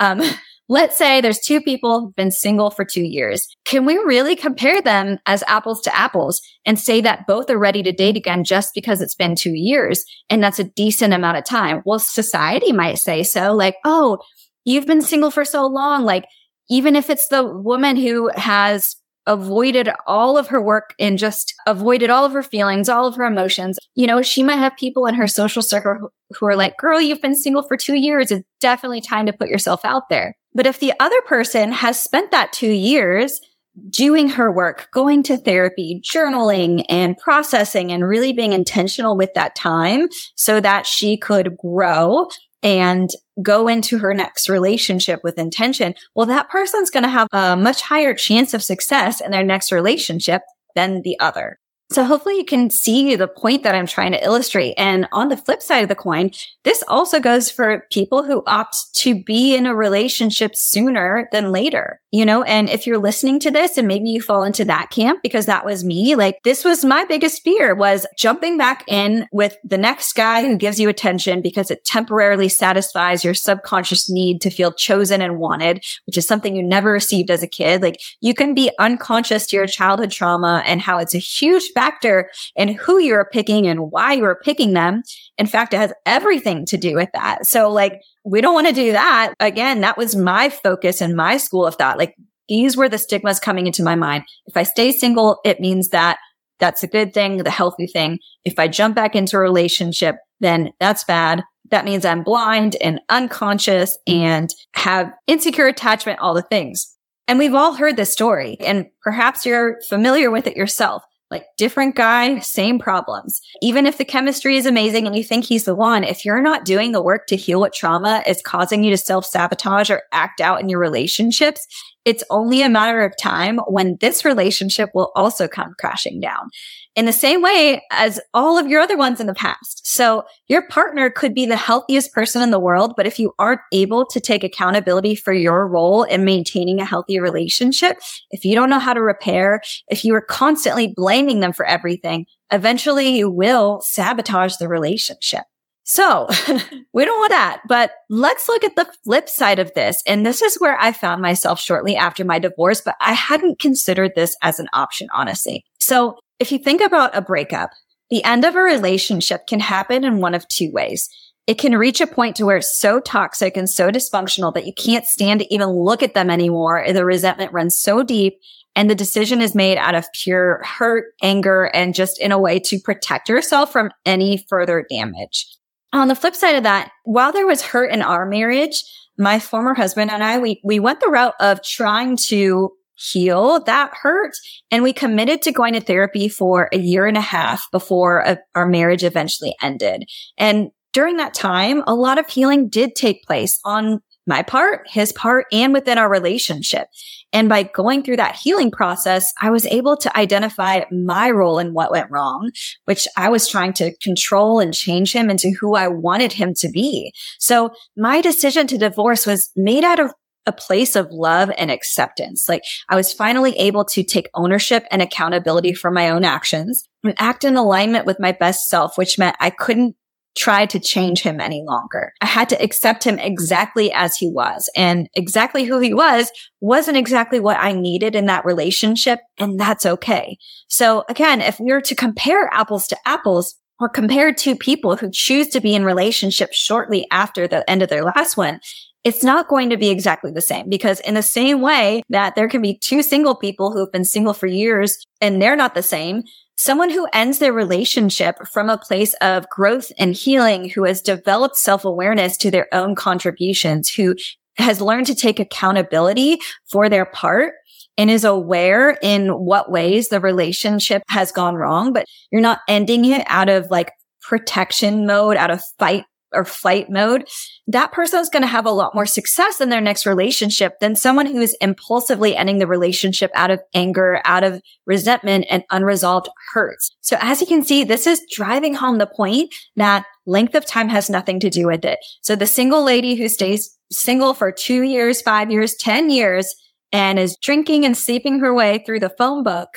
Um, 0.00 0.20
let's 0.68 0.98
say 0.98 1.22
there's 1.22 1.38
two 1.38 1.62
people 1.62 2.00
who've 2.00 2.14
been 2.14 2.30
single 2.30 2.70
for 2.70 2.84
two 2.84 3.04
years. 3.04 3.48
Can 3.64 3.86
we 3.86 3.96
really 3.96 4.36
compare 4.36 4.82
them 4.82 5.18
as 5.24 5.42
apples 5.48 5.80
to 5.80 5.96
apples 5.96 6.42
and 6.66 6.78
say 6.78 7.00
that 7.00 7.26
both 7.26 7.48
are 7.48 7.58
ready 7.58 7.82
to 7.84 7.90
date 7.90 8.18
again 8.18 8.44
just 8.44 8.74
because 8.74 9.00
it's 9.00 9.14
been 9.14 9.34
two 9.34 9.54
years? 9.54 10.04
And 10.28 10.42
that's 10.42 10.58
a 10.58 10.64
decent 10.64 11.14
amount 11.14 11.38
of 11.38 11.46
time. 11.46 11.80
Well, 11.86 11.98
society 11.98 12.70
might 12.70 12.98
say 12.98 13.22
so 13.22 13.54
like, 13.54 13.76
oh, 13.86 14.18
you've 14.64 14.86
been 14.86 15.02
single 15.02 15.30
for 15.30 15.44
so 15.44 15.66
long. 15.66 16.04
Like, 16.04 16.24
even 16.70 16.96
if 16.96 17.10
it's 17.10 17.28
the 17.28 17.44
woman 17.44 17.96
who 17.96 18.30
has 18.34 18.96
avoided 19.26 19.88
all 20.06 20.36
of 20.36 20.48
her 20.48 20.60
work 20.60 20.94
and 20.98 21.16
just 21.16 21.54
avoided 21.66 22.10
all 22.10 22.24
of 22.24 22.32
her 22.32 22.42
feelings, 22.42 22.88
all 22.88 23.06
of 23.06 23.14
her 23.14 23.24
emotions, 23.24 23.78
you 23.94 24.06
know, 24.06 24.22
she 24.22 24.42
might 24.42 24.56
have 24.56 24.76
people 24.76 25.06
in 25.06 25.14
her 25.14 25.28
social 25.28 25.62
circle 25.62 26.12
who 26.36 26.46
are 26.46 26.56
like, 26.56 26.76
girl, 26.76 27.00
you've 27.00 27.22
been 27.22 27.34
single 27.34 27.62
for 27.62 27.76
two 27.76 27.94
years. 27.94 28.30
It's 28.30 28.46
definitely 28.60 29.00
time 29.00 29.26
to 29.26 29.32
put 29.32 29.48
yourself 29.48 29.84
out 29.84 30.08
there. 30.08 30.36
But 30.54 30.66
if 30.66 30.80
the 30.80 30.92
other 31.00 31.20
person 31.22 31.72
has 31.72 32.00
spent 32.00 32.30
that 32.30 32.52
two 32.52 32.72
years 32.72 33.40
doing 33.88 34.28
her 34.28 34.52
work, 34.52 34.88
going 34.92 35.22
to 35.24 35.36
therapy, 35.36 36.02
journaling 36.04 36.84
and 36.88 37.16
processing 37.16 37.90
and 37.90 38.06
really 38.06 38.32
being 38.32 38.52
intentional 38.52 39.16
with 39.16 39.32
that 39.34 39.54
time 39.54 40.08
so 40.34 40.60
that 40.60 40.86
she 40.86 41.16
could 41.16 41.56
grow 41.56 42.26
and 42.62 43.10
go 43.40 43.68
into 43.68 43.98
her 43.98 44.12
next 44.12 44.48
relationship 44.48 45.20
with 45.24 45.38
intention, 45.38 45.94
well, 46.14 46.26
that 46.26 46.50
person's 46.50 46.90
going 46.90 47.04
to 47.04 47.08
have 47.08 47.28
a 47.32 47.56
much 47.56 47.80
higher 47.80 48.14
chance 48.14 48.52
of 48.52 48.62
success 48.62 49.20
in 49.20 49.30
their 49.30 49.44
next 49.44 49.72
relationship 49.72 50.42
than 50.74 51.02
the 51.02 51.18
other. 51.20 51.58
So 51.92 52.04
hopefully 52.04 52.36
you 52.36 52.44
can 52.44 52.70
see 52.70 53.16
the 53.16 53.28
point 53.28 53.62
that 53.62 53.74
I'm 53.74 53.86
trying 53.86 54.12
to 54.12 54.24
illustrate. 54.24 54.74
And 54.78 55.06
on 55.12 55.28
the 55.28 55.36
flip 55.36 55.62
side 55.62 55.82
of 55.82 55.88
the 55.88 55.94
coin, 55.94 56.30
this 56.64 56.82
also 56.88 57.20
goes 57.20 57.50
for 57.50 57.86
people 57.90 58.22
who 58.22 58.42
opt 58.46 58.94
to 58.96 59.22
be 59.22 59.54
in 59.54 59.66
a 59.66 59.74
relationship 59.74 60.56
sooner 60.56 61.28
than 61.32 61.52
later, 61.52 62.00
you 62.10 62.24
know? 62.24 62.42
And 62.44 62.68
if 62.70 62.86
you're 62.86 62.98
listening 62.98 63.40
to 63.40 63.50
this 63.50 63.76
and 63.76 63.88
maybe 63.88 64.08
you 64.08 64.20
fall 64.20 64.44
into 64.44 64.64
that 64.66 64.90
camp 64.90 65.20
because 65.22 65.46
that 65.46 65.64
was 65.64 65.84
me, 65.84 66.14
like 66.14 66.38
this 66.44 66.64
was 66.64 66.84
my 66.84 67.04
biggest 67.04 67.42
fear 67.42 67.74
was 67.74 68.06
jumping 68.16 68.56
back 68.56 68.84
in 68.86 69.26
with 69.32 69.56
the 69.64 69.78
next 69.78 70.14
guy 70.14 70.42
who 70.42 70.56
gives 70.56 70.78
you 70.78 70.88
attention 70.88 71.42
because 71.42 71.70
it 71.70 71.84
temporarily 71.84 72.48
satisfies 72.48 73.24
your 73.24 73.34
subconscious 73.34 74.08
need 74.08 74.40
to 74.40 74.50
feel 74.50 74.72
chosen 74.72 75.20
and 75.20 75.38
wanted, 75.38 75.84
which 76.06 76.16
is 76.16 76.26
something 76.26 76.56
you 76.56 76.62
never 76.62 76.92
received 76.92 77.30
as 77.30 77.42
a 77.42 77.48
kid. 77.48 77.82
Like 77.82 78.00
you 78.20 78.34
can 78.34 78.54
be 78.54 78.70
unconscious 78.78 79.46
to 79.48 79.56
your 79.56 79.66
childhood 79.66 80.10
trauma 80.10 80.62
and 80.64 80.80
how 80.80 80.98
it's 80.98 81.14
a 81.14 81.18
huge 81.18 81.72
factor 81.82 82.30
in 82.54 82.68
who 82.68 82.98
you're 82.98 83.28
picking 83.32 83.66
and 83.66 83.90
why 83.90 84.12
you're 84.12 84.40
picking 84.44 84.72
them. 84.72 85.02
In 85.36 85.46
fact, 85.46 85.74
it 85.74 85.78
has 85.78 85.92
everything 86.06 86.64
to 86.66 86.76
do 86.76 86.94
with 86.94 87.08
that. 87.12 87.44
So 87.46 87.70
like, 87.70 88.00
we 88.24 88.40
don't 88.40 88.54
want 88.54 88.68
to 88.68 88.72
do 88.72 88.92
that. 88.92 89.34
Again, 89.40 89.80
that 89.80 89.98
was 89.98 90.14
my 90.14 90.48
focus 90.48 91.00
in 91.00 91.16
my 91.16 91.38
school 91.38 91.66
of 91.66 91.74
thought. 91.74 91.98
Like 91.98 92.14
these 92.48 92.76
were 92.76 92.88
the 92.88 92.98
stigmas 92.98 93.40
coming 93.40 93.66
into 93.66 93.82
my 93.82 93.96
mind. 93.96 94.24
If 94.46 94.56
I 94.56 94.62
stay 94.62 94.92
single, 94.92 95.40
it 95.44 95.58
means 95.58 95.88
that 95.88 96.18
that's 96.60 96.84
a 96.84 96.86
good 96.86 97.12
thing, 97.12 97.38
the 97.38 97.50
healthy 97.50 97.88
thing. 97.88 98.20
If 98.44 98.58
I 98.58 98.68
jump 98.68 98.94
back 98.94 99.16
into 99.16 99.36
a 99.36 99.40
relationship, 99.40 100.16
then 100.38 100.70
that's 100.78 101.02
bad. 101.02 101.42
That 101.70 101.84
means 101.84 102.04
I'm 102.04 102.22
blind 102.22 102.76
and 102.80 103.00
unconscious 103.08 103.98
and 104.06 104.50
have 104.74 105.12
insecure 105.26 105.66
attachment, 105.66 106.20
all 106.20 106.34
the 106.34 106.42
things. 106.42 106.96
And 107.26 107.38
we've 107.38 107.54
all 107.54 107.74
heard 107.74 107.96
this 107.96 108.12
story 108.12 108.56
and 108.60 108.86
perhaps 109.02 109.44
you're 109.44 109.80
familiar 109.88 110.30
with 110.30 110.46
it 110.46 110.56
yourself. 110.56 111.02
Like 111.32 111.46
different 111.56 111.96
guy, 111.96 112.40
same 112.40 112.78
problems. 112.78 113.40
Even 113.62 113.86
if 113.86 113.96
the 113.96 114.04
chemistry 114.04 114.58
is 114.58 114.66
amazing 114.66 115.06
and 115.06 115.16
you 115.16 115.24
think 115.24 115.46
he's 115.46 115.64
the 115.64 115.74
one, 115.74 116.04
if 116.04 116.26
you're 116.26 116.42
not 116.42 116.66
doing 116.66 116.92
the 116.92 117.02
work 117.02 117.26
to 117.28 117.36
heal 117.36 117.58
what 117.58 117.72
trauma 117.72 118.22
is 118.26 118.42
causing 118.42 118.84
you 118.84 118.90
to 118.90 118.98
self 118.98 119.24
sabotage 119.24 119.90
or 119.90 120.02
act 120.12 120.42
out 120.42 120.60
in 120.60 120.68
your 120.68 120.78
relationships, 120.78 121.66
it's 122.04 122.22
only 122.28 122.60
a 122.60 122.68
matter 122.68 123.02
of 123.02 123.16
time 123.16 123.60
when 123.66 123.96
this 124.02 124.26
relationship 124.26 124.90
will 124.92 125.10
also 125.14 125.48
come 125.48 125.72
crashing 125.78 126.20
down 126.20 126.50
in 126.94 127.06
the 127.06 127.12
same 127.12 127.40
way 127.40 127.82
as 127.90 128.20
all 128.34 128.58
of 128.58 128.66
your 128.66 128.80
other 128.80 128.96
ones 128.96 129.20
in 129.20 129.26
the 129.26 129.34
past. 129.34 129.86
So 129.86 130.24
your 130.48 130.66
partner 130.68 131.08
could 131.10 131.34
be 131.34 131.46
the 131.46 131.56
healthiest 131.56 132.12
person 132.12 132.42
in 132.42 132.50
the 132.50 132.58
world, 132.58 132.94
but 132.96 133.06
if 133.06 133.18
you 133.18 133.32
aren't 133.38 133.60
able 133.72 134.04
to 134.06 134.20
take 134.20 134.44
accountability 134.44 135.14
for 135.14 135.32
your 135.32 135.66
role 135.66 136.02
in 136.02 136.24
maintaining 136.24 136.80
a 136.80 136.84
healthy 136.84 137.18
relationship, 137.18 137.98
if 138.30 138.44
you 138.44 138.54
don't 138.54 138.70
know 138.70 138.78
how 138.78 138.92
to 138.92 139.02
repair, 139.02 139.62
if 139.88 140.04
you 140.04 140.14
are 140.14 140.20
constantly 140.20 140.92
blaming 140.94 141.40
them 141.40 141.52
for 141.52 141.64
everything, 141.64 142.26
eventually 142.52 143.16
you 143.16 143.30
will 143.30 143.80
sabotage 143.82 144.56
the 144.56 144.68
relationship. 144.68 145.44
So 145.84 146.28
we 146.92 147.04
don't 147.04 147.18
want 147.18 147.30
that, 147.30 147.62
but 147.66 147.92
let's 148.08 148.48
look 148.48 148.64
at 148.64 148.76
the 148.76 148.90
flip 149.04 149.28
side 149.28 149.58
of 149.58 149.72
this. 149.74 150.00
And 150.06 150.24
this 150.24 150.40
is 150.40 150.60
where 150.60 150.78
I 150.78 150.92
found 150.92 151.22
myself 151.22 151.60
shortly 151.60 151.96
after 151.96 152.24
my 152.24 152.38
divorce, 152.38 152.80
but 152.80 152.94
I 153.00 153.14
hadn't 153.14 153.58
considered 153.58 154.12
this 154.14 154.36
as 154.42 154.60
an 154.60 154.68
option, 154.72 155.08
honestly. 155.12 155.64
So 155.80 156.18
if 156.42 156.50
you 156.50 156.58
think 156.58 156.80
about 156.80 157.16
a 157.16 157.22
breakup, 157.22 157.70
the 158.10 158.24
end 158.24 158.44
of 158.44 158.56
a 158.56 158.60
relationship 158.60 159.46
can 159.46 159.60
happen 159.60 160.02
in 160.02 160.18
one 160.18 160.34
of 160.34 160.48
two 160.48 160.72
ways. 160.72 161.08
It 161.46 161.56
can 161.56 161.78
reach 161.78 162.00
a 162.00 162.06
point 162.06 162.34
to 162.36 162.44
where 162.44 162.56
it's 162.56 162.76
so 162.76 162.98
toxic 162.98 163.56
and 163.56 163.70
so 163.70 163.92
dysfunctional 163.92 164.52
that 164.54 164.66
you 164.66 164.72
can't 164.72 165.06
stand 165.06 165.38
to 165.38 165.54
even 165.54 165.68
look 165.68 166.02
at 166.02 166.14
them 166.14 166.30
anymore. 166.30 166.84
The 166.92 167.04
resentment 167.04 167.52
runs 167.52 167.78
so 167.78 168.02
deep 168.02 168.40
and 168.74 168.90
the 168.90 168.96
decision 168.96 169.40
is 169.40 169.54
made 169.54 169.78
out 169.78 169.94
of 169.94 170.12
pure 170.12 170.62
hurt, 170.64 171.14
anger, 171.22 171.70
and 171.72 171.94
just 171.94 172.20
in 172.20 172.32
a 172.32 172.40
way 172.40 172.58
to 172.58 172.80
protect 172.80 173.28
yourself 173.28 173.70
from 173.70 173.92
any 174.04 174.44
further 174.48 174.84
damage. 174.90 175.46
On 175.92 176.08
the 176.08 176.16
flip 176.16 176.34
side 176.34 176.56
of 176.56 176.64
that, 176.64 176.90
while 177.04 177.30
there 177.30 177.46
was 177.46 177.62
hurt 177.62 177.92
in 177.92 178.02
our 178.02 178.26
marriage, 178.26 178.82
my 179.16 179.38
former 179.38 179.74
husband 179.74 180.10
and 180.10 180.24
I, 180.24 180.40
we, 180.40 180.60
we 180.64 180.80
went 180.80 180.98
the 180.98 181.08
route 181.08 181.34
of 181.38 181.62
trying 181.62 182.16
to 182.28 182.72
heal 183.02 183.62
that 183.64 183.92
hurt. 183.94 184.32
And 184.70 184.82
we 184.82 184.92
committed 184.92 185.42
to 185.42 185.52
going 185.52 185.74
to 185.74 185.80
therapy 185.80 186.28
for 186.28 186.68
a 186.72 186.78
year 186.78 187.06
and 187.06 187.16
a 187.16 187.22
half 187.22 187.70
before 187.70 188.20
a, 188.20 188.38
our 188.54 188.66
marriage 188.66 189.04
eventually 189.04 189.54
ended. 189.62 190.04
And 190.38 190.70
during 190.92 191.16
that 191.16 191.34
time, 191.34 191.82
a 191.86 191.94
lot 191.94 192.18
of 192.18 192.28
healing 192.28 192.68
did 192.68 192.94
take 192.94 193.24
place 193.24 193.58
on 193.64 194.00
my 194.26 194.42
part, 194.42 194.88
his 194.88 195.12
part, 195.12 195.46
and 195.52 195.72
within 195.72 195.98
our 195.98 196.08
relationship. 196.08 196.86
And 197.32 197.48
by 197.48 197.64
going 197.64 198.02
through 198.02 198.18
that 198.18 198.36
healing 198.36 198.70
process, 198.70 199.32
I 199.40 199.50
was 199.50 199.66
able 199.66 199.96
to 199.96 200.16
identify 200.16 200.82
my 200.92 201.30
role 201.30 201.58
in 201.58 201.72
what 201.72 201.90
went 201.90 202.10
wrong, 202.10 202.50
which 202.84 203.08
I 203.16 203.30
was 203.30 203.48
trying 203.48 203.72
to 203.74 203.96
control 203.98 204.60
and 204.60 204.74
change 204.74 205.12
him 205.12 205.30
into 205.30 205.52
who 205.58 205.74
I 205.74 205.88
wanted 205.88 206.34
him 206.34 206.54
to 206.58 206.68
be. 206.68 207.12
So 207.38 207.70
my 207.96 208.20
decision 208.20 208.66
to 208.68 208.78
divorce 208.78 209.26
was 209.26 209.50
made 209.56 209.82
out 209.82 209.98
of 209.98 210.12
a 210.46 210.52
place 210.52 210.96
of 210.96 211.10
love 211.10 211.50
and 211.56 211.70
acceptance. 211.70 212.48
Like 212.48 212.62
I 212.88 212.96
was 212.96 213.12
finally 213.12 213.56
able 213.58 213.84
to 213.86 214.02
take 214.02 214.28
ownership 214.34 214.84
and 214.90 215.00
accountability 215.00 215.72
for 215.72 215.90
my 215.90 216.10
own 216.10 216.24
actions 216.24 216.88
and 217.04 217.14
act 217.18 217.44
in 217.44 217.56
alignment 217.56 218.06
with 218.06 218.20
my 218.20 218.32
best 218.32 218.68
self, 218.68 218.98
which 218.98 219.18
meant 219.18 219.36
I 219.40 219.50
couldn't 219.50 219.96
try 220.36 220.64
to 220.64 220.80
change 220.80 221.20
him 221.20 221.40
any 221.40 221.62
longer. 221.66 222.12
I 222.22 222.26
had 222.26 222.48
to 222.48 222.62
accept 222.62 223.04
him 223.04 223.18
exactly 223.18 223.92
as 223.92 224.16
he 224.16 224.30
was 224.30 224.70
and 224.74 225.08
exactly 225.14 225.64
who 225.64 225.78
he 225.78 225.92
was 225.92 226.30
wasn't 226.60 226.96
exactly 226.96 227.38
what 227.38 227.58
I 227.60 227.72
needed 227.72 228.14
in 228.14 228.26
that 228.26 228.46
relationship. 228.46 229.20
And 229.38 229.60
that's 229.60 229.84
okay. 229.84 230.38
So 230.68 231.04
again, 231.10 231.42
if 231.42 231.60
we 231.60 231.70
were 231.70 231.82
to 231.82 231.94
compare 231.94 232.48
apples 232.52 232.86
to 232.88 232.96
apples, 233.04 233.56
or 233.80 233.88
compare 233.88 234.32
two 234.32 234.54
people 234.54 234.94
who 234.94 235.10
choose 235.10 235.48
to 235.48 235.60
be 235.60 235.74
in 235.74 235.84
relationships 235.84 236.56
shortly 236.56 237.04
after 237.10 237.48
the 237.48 237.68
end 237.68 237.82
of 237.82 237.88
their 237.88 238.04
last 238.04 238.36
one, 238.36 238.60
it's 239.04 239.24
not 239.24 239.48
going 239.48 239.70
to 239.70 239.76
be 239.76 239.90
exactly 239.90 240.30
the 240.30 240.40
same 240.40 240.68
because 240.68 241.00
in 241.00 241.14
the 241.14 241.22
same 241.22 241.60
way 241.60 242.02
that 242.08 242.34
there 242.34 242.48
can 242.48 242.62
be 242.62 242.78
two 242.78 243.02
single 243.02 243.34
people 243.34 243.72
who 243.72 243.80
have 243.80 243.92
been 243.92 244.04
single 244.04 244.34
for 244.34 244.46
years 244.46 245.04
and 245.20 245.42
they're 245.42 245.56
not 245.56 245.74
the 245.74 245.82
same, 245.82 246.22
someone 246.56 246.90
who 246.90 247.08
ends 247.12 247.38
their 247.38 247.52
relationship 247.52 248.36
from 248.52 248.68
a 248.68 248.78
place 248.78 249.14
of 249.14 249.48
growth 249.48 249.90
and 249.98 250.14
healing, 250.14 250.68
who 250.70 250.84
has 250.84 251.00
developed 251.00 251.56
self-awareness 251.56 252.36
to 252.36 252.50
their 252.50 252.68
own 252.72 252.94
contributions, 252.94 253.88
who 253.88 254.14
has 254.56 254.80
learned 254.80 255.06
to 255.06 255.14
take 255.14 255.40
accountability 255.40 256.38
for 256.70 256.88
their 256.88 257.06
part 257.06 257.54
and 257.98 258.10
is 258.10 258.24
aware 258.24 258.96
in 259.02 259.28
what 259.30 259.70
ways 259.70 260.08
the 260.08 260.20
relationship 260.20 261.02
has 261.08 261.32
gone 261.32 261.56
wrong, 261.56 261.92
but 261.92 262.06
you're 262.30 262.40
not 262.40 262.60
ending 262.68 263.04
it 263.04 263.24
out 263.26 263.48
of 263.48 263.70
like 263.70 263.90
protection 264.22 265.06
mode, 265.06 265.36
out 265.36 265.50
of 265.50 265.60
fight 265.78 266.04
or 266.34 266.44
flight 266.44 266.90
mode, 266.90 267.28
that 267.66 267.92
person 267.92 268.20
is 268.20 268.28
going 268.28 268.42
to 268.42 268.48
have 268.48 268.66
a 268.66 268.70
lot 268.70 268.94
more 268.94 269.06
success 269.06 269.60
in 269.60 269.68
their 269.68 269.80
next 269.80 270.06
relationship 270.06 270.78
than 270.80 270.96
someone 270.96 271.26
who 271.26 271.40
is 271.40 271.56
impulsively 271.60 272.36
ending 272.36 272.58
the 272.58 272.66
relationship 272.66 273.30
out 273.34 273.50
of 273.50 273.60
anger, 273.74 274.20
out 274.24 274.44
of 274.44 274.60
resentment 274.86 275.46
and 275.48 275.64
unresolved 275.70 276.28
hurts. 276.52 276.90
So 277.00 277.16
as 277.20 277.40
you 277.40 277.46
can 277.46 277.62
see, 277.62 277.84
this 277.84 278.06
is 278.06 278.26
driving 278.30 278.74
home 278.74 278.98
the 278.98 279.06
point 279.06 279.54
that 279.76 280.04
length 280.26 280.54
of 280.54 280.66
time 280.66 280.88
has 280.88 281.10
nothing 281.10 281.40
to 281.40 281.50
do 281.50 281.66
with 281.66 281.84
it. 281.84 281.98
So 282.22 282.36
the 282.36 282.46
single 282.46 282.84
lady 282.84 283.14
who 283.14 283.28
stays 283.28 283.76
single 283.90 284.34
for 284.34 284.52
two 284.52 284.82
years, 284.82 285.22
five 285.22 285.50
years, 285.50 285.74
10 285.74 286.10
years 286.10 286.54
and 286.92 287.18
is 287.18 287.36
drinking 287.36 287.84
and 287.84 287.96
sleeping 287.96 288.40
her 288.40 288.54
way 288.54 288.82
through 288.84 289.00
the 289.00 289.14
phone 289.18 289.42
book 289.42 289.68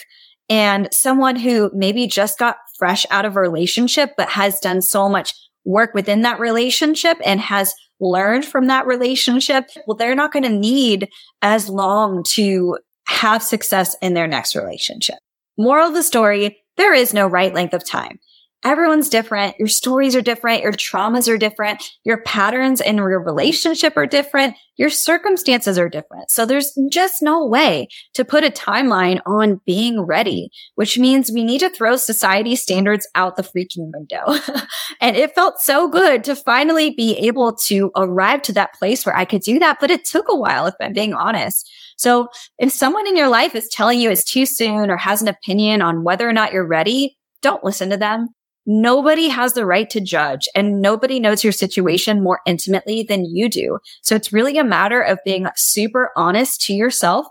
and 0.49 0.89
someone 0.91 1.35
who 1.35 1.71
maybe 1.73 2.07
just 2.07 2.37
got 2.37 2.57
fresh 2.77 3.05
out 3.09 3.25
of 3.25 3.35
a 3.35 3.39
relationship, 3.39 4.11
but 4.17 4.29
has 4.29 4.59
done 4.59 4.81
so 4.81 5.09
much 5.09 5.33
work 5.65 5.93
within 5.93 6.21
that 6.21 6.39
relationship 6.39 7.17
and 7.25 7.39
has 7.39 7.73
learned 7.99 8.45
from 8.45 8.67
that 8.67 8.85
relationship, 8.85 9.69
well, 9.87 9.97
they're 9.97 10.15
not 10.15 10.31
going 10.31 10.43
to 10.43 10.49
need 10.49 11.09
as 11.41 11.69
long 11.69 12.23
to 12.23 12.77
have 13.07 13.43
success 13.43 13.95
in 14.01 14.13
their 14.13 14.27
next 14.27 14.55
relationship. 14.55 15.17
Moral 15.57 15.87
of 15.89 15.93
the 15.93 16.03
story, 16.03 16.57
there 16.77 16.93
is 16.93 17.13
no 17.13 17.27
right 17.27 17.53
length 17.53 17.73
of 17.73 17.85
time. 17.85 18.19
Everyone's 18.65 19.09
different. 19.09 19.55
Your 19.59 19.67
stories 19.67 20.15
are 20.15 20.21
different. 20.21 20.63
Your 20.63 20.73
traumas 20.73 21.31
are 21.31 21.37
different. 21.37 21.83
Your 22.03 22.23
patterns 22.23 22.81
in 22.81 22.97
your 22.97 23.21
relationship 23.21 23.95
are 23.95 24.07
different. 24.07 24.55
Your 24.75 24.89
circumstances 24.89 25.77
are 25.77 25.87
different. 25.87 26.31
So 26.31 26.47
there's 26.47 26.75
just 26.89 27.21
no 27.21 27.45
way 27.45 27.87
to 28.15 28.25
put 28.25 28.43
a 28.43 28.49
timeline 28.49 29.21
on 29.27 29.61
being 29.67 30.01
ready, 30.01 30.49
which 30.73 30.97
means 30.97 31.31
we 31.31 31.43
need 31.43 31.59
to 31.59 31.69
throw 31.69 31.95
society 31.95 32.55
standards 32.55 33.07
out 33.13 33.35
the 33.35 33.43
freaking 33.43 33.91
window. 33.93 34.35
and 34.99 35.15
it 35.15 35.35
felt 35.35 35.59
so 35.59 35.87
good 35.87 36.23
to 36.23 36.35
finally 36.35 36.89
be 36.89 37.15
able 37.19 37.55
to 37.67 37.91
arrive 37.95 38.41
to 38.41 38.53
that 38.53 38.73
place 38.73 39.05
where 39.05 39.15
I 39.15 39.25
could 39.25 39.43
do 39.43 39.59
that. 39.59 39.77
But 39.79 39.91
it 39.91 40.05
took 40.05 40.25
a 40.27 40.35
while, 40.35 40.65
if 40.65 40.73
I'm 40.81 40.93
being 40.93 41.13
honest. 41.13 41.71
So 41.97 42.29
if 42.57 42.71
someone 42.71 43.05
in 43.05 43.15
your 43.15 43.29
life 43.29 43.53
is 43.53 43.69
telling 43.69 43.99
you 43.99 44.09
it's 44.09 44.23
too 44.23 44.47
soon 44.47 44.89
or 44.89 44.97
has 44.97 45.21
an 45.21 45.27
opinion 45.27 45.83
on 45.83 46.03
whether 46.03 46.27
or 46.27 46.33
not 46.33 46.51
you're 46.51 46.67
ready, 46.67 47.15
don't 47.43 47.63
listen 47.63 47.91
to 47.91 47.97
them. 47.97 48.29
Nobody 48.65 49.29
has 49.29 49.53
the 49.53 49.65
right 49.65 49.89
to 49.91 50.01
judge 50.01 50.47
and 50.55 50.81
nobody 50.81 51.19
knows 51.19 51.43
your 51.43 51.53
situation 51.53 52.23
more 52.23 52.39
intimately 52.45 53.03
than 53.03 53.25
you 53.25 53.49
do. 53.49 53.79
So 54.01 54.15
it's 54.15 54.33
really 54.33 54.57
a 54.57 54.63
matter 54.63 55.01
of 55.01 55.19
being 55.23 55.47
super 55.55 56.11
honest 56.15 56.61
to 56.61 56.73
yourself, 56.73 57.27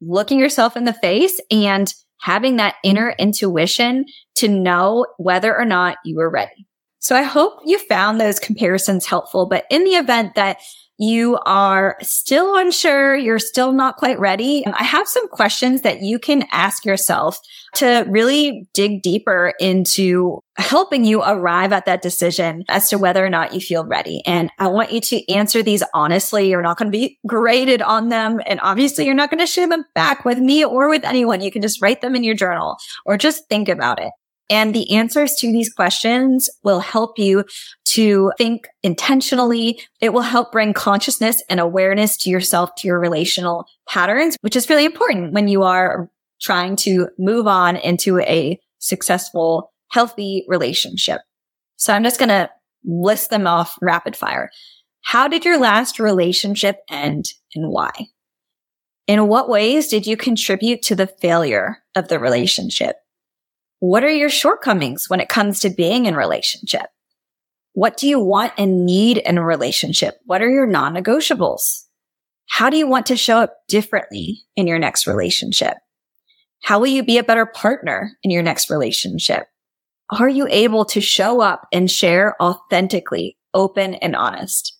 looking 0.00 0.38
yourself 0.38 0.76
in 0.76 0.84
the 0.84 0.92
face 0.92 1.40
and 1.50 1.92
having 2.20 2.56
that 2.56 2.76
inner 2.84 3.14
intuition 3.18 4.04
to 4.36 4.48
know 4.48 5.06
whether 5.18 5.56
or 5.56 5.64
not 5.64 5.98
you 6.04 6.18
are 6.20 6.30
ready. 6.30 6.66
So 6.98 7.14
I 7.14 7.22
hope 7.22 7.60
you 7.64 7.78
found 7.78 8.20
those 8.20 8.38
comparisons 8.38 9.06
helpful, 9.06 9.46
but 9.46 9.64
in 9.70 9.84
the 9.84 9.92
event 9.92 10.34
that 10.34 10.58
you 10.98 11.38
are 11.46 11.96
still 12.02 12.56
unsure, 12.56 13.16
you're 13.16 13.38
still 13.38 13.72
not 13.72 13.96
quite 13.96 14.18
ready, 14.18 14.64
I 14.66 14.82
have 14.84 15.08
some 15.08 15.28
questions 15.28 15.82
that 15.82 16.02
you 16.02 16.18
can 16.18 16.44
ask 16.52 16.84
yourself 16.84 17.38
to 17.74 18.06
really 18.08 18.66
dig 18.72 19.02
deeper 19.02 19.52
into 19.60 20.40
helping 20.56 21.04
you 21.04 21.22
arrive 21.22 21.72
at 21.72 21.84
that 21.84 22.00
decision 22.00 22.64
as 22.68 22.88
to 22.88 22.96
whether 22.96 23.24
or 23.24 23.28
not 23.28 23.52
you 23.52 23.60
feel 23.60 23.84
ready. 23.84 24.22
And 24.26 24.50
I 24.58 24.68
want 24.68 24.92
you 24.92 25.00
to 25.00 25.32
answer 25.32 25.62
these 25.62 25.82
honestly. 25.92 26.48
You're 26.48 26.62
not 26.62 26.78
going 26.78 26.90
to 26.90 26.98
be 26.98 27.18
graded 27.26 27.82
on 27.82 28.08
them. 28.08 28.40
And 28.46 28.60
obviously 28.60 29.04
you're 29.04 29.14
not 29.14 29.30
going 29.30 29.40
to 29.40 29.46
share 29.46 29.68
them 29.68 29.84
back 29.94 30.24
with 30.24 30.38
me 30.38 30.64
or 30.64 30.88
with 30.88 31.04
anyone. 31.04 31.42
You 31.42 31.50
can 31.50 31.62
just 31.62 31.82
write 31.82 32.00
them 32.00 32.14
in 32.14 32.24
your 32.24 32.34
journal 32.34 32.76
or 33.04 33.18
just 33.18 33.48
think 33.48 33.68
about 33.68 34.00
it. 34.00 34.10
And 34.48 34.74
the 34.74 34.92
answers 34.92 35.34
to 35.36 35.50
these 35.50 35.72
questions 35.72 36.48
will 36.62 36.80
help 36.80 37.18
you 37.18 37.44
to 37.94 38.30
think 38.38 38.68
intentionally. 38.82 39.80
It 40.00 40.12
will 40.12 40.22
help 40.22 40.52
bring 40.52 40.72
consciousness 40.72 41.42
and 41.48 41.58
awareness 41.58 42.16
to 42.18 42.30
yourself, 42.30 42.74
to 42.76 42.86
your 42.86 43.00
relational 43.00 43.66
patterns, 43.88 44.36
which 44.42 44.54
is 44.54 44.70
really 44.70 44.84
important 44.84 45.32
when 45.32 45.48
you 45.48 45.62
are 45.62 46.08
trying 46.40 46.76
to 46.76 47.08
move 47.18 47.46
on 47.46 47.76
into 47.76 48.20
a 48.20 48.60
successful, 48.78 49.72
healthy 49.88 50.44
relationship. 50.46 51.22
So 51.76 51.92
I'm 51.92 52.04
just 52.04 52.18
going 52.18 52.28
to 52.28 52.50
list 52.84 53.30
them 53.30 53.46
off 53.46 53.76
rapid 53.82 54.14
fire. 54.14 54.50
How 55.02 55.28
did 55.28 55.44
your 55.44 55.58
last 55.58 55.98
relationship 55.98 56.78
end 56.90 57.26
and 57.54 57.70
why? 57.70 57.90
In 59.06 59.28
what 59.28 59.48
ways 59.48 59.88
did 59.88 60.06
you 60.06 60.16
contribute 60.16 60.82
to 60.82 60.96
the 60.96 61.06
failure 61.06 61.78
of 61.94 62.08
the 62.08 62.18
relationship? 62.18 62.96
What 63.80 64.04
are 64.04 64.10
your 64.10 64.30
shortcomings 64.30 65.08
when 65.08 65.20
it 65.20 65.28
comes 65.28 65.60
to 65.60 65.70
being 65.70 66.06
in 66.06 66.16
relationship? 66.16 66.86
What 67.74 67.98
do 67.98 68.08
you 68.08 68.18
want 68.18 68.54
and 68.56 68.86
need 68.86 69.18
in 69.18 69.36
a 69.36 69.44
relationship? 69.44 70.14
What 70.24 70.40
are 70.40 70.48
your 70.48 70.66
non-negotiables? 70.66 71.84
How 72.48 72.70
do 72.70 72.78
you 72.78 72.86
want 72.86 73.04
to 73.06 73.16
show 73.16 73.38
up 73.38 73.54
differently 73.68 74.44
in 74.56 74.66
your 74.66 74.78
next 74.78 75.06
relationship? 75.06 75.74
How 76.62 76.78
will 76.78 76.86
you 76.86 77.04
be 77.04 77.18
a 77.18 77.24
better 77.24 77.44
partner 77.44 78.12
in 78.22 78.30
your 78.30 78.42
next 78.42 78.70
relationship? 78.70 79.46
Are 80.08 80.28
you 80.28 80.46
able 80.48 80.84
to 80.86 81.00
show 81.02 81.42
up 81.42 81.66
and 81.70 81.90
share 81.90 82.40
authentically, 82.40 83.36
open 83.52 83.94
and 83.96 84.16
honest? 84.16 84.74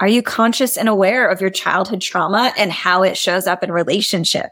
Are 0.00 0.08
you 0.08 0.22
conscious 0.22 0.76
and 0.76 0.88
aware 0.88 1.28
of 1.28 1.40
your 1.40 1.50
childhood 1.50 2.00
trauma 2.00 2.52
and 2.58 2.72
how 2.72 3.04
it 3.04 3.16
shows 3.16 3.46
up 3.46 3.62
in 3.62 3.70
relationship? 3.70 4.50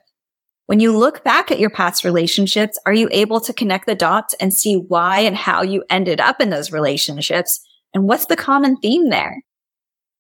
When 0.67 0.81
you 0.81 0.97
look 0.97 1.25
back 1.25 1.51
at 1.51 1.59
your 1.59 1.71
past 1.71 2.05
relationships, 2.05 2.79
are 2.87 2.95
you 2.95 3.09
able 3.11 3.41
to 3.41 3.53
connect 3.53 3.87
the 3.87 3.95
dots 3.95 4.35
and 4.35 4.55
see 4.55 4.77
why 4.77 5.21
and 5.21 5.37
how 5.37 5.63
you 5.63 5.85
ended 5.91 6.21
up 6.21 6.41
in 6.41 6.51
those 6.51 6.73
relationships? 6.73 7.61
And 7.93 8.05
what's 8.05 8.27
the 8.27 8.37
common 8.37 8.77
theme 8.77 9.11
there? 9.11 9.43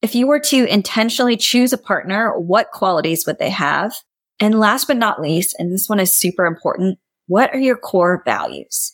If 0.02 0.14
you 0.16 0.26
were 0.26 0.40
to 0.40 0.66
intentionally 0.66 1.36
choose 1.36 1.72
a 1.72 1.78
partner, 1.78 2.38
what 2.38 2.72
qualities 2.72 3.24
would 3.26 3.38
they 3.38 3.50
have? 3.50 3.94
And 4.40 4.58
last 4.58 4.88
but 4.88 4.96
not 4.96 5.22
least, 5.22 5.54
and 5.58 5.72
this 5.72 5.88
one 5.88 6.00
is 6.00 6.12
super 6.12 6.44
important, 6.44 6.98
what 7.28 7.54
are 7.54 7.60
your 7.60 7.76
core 7.76 8.22
values? 8.24 8.92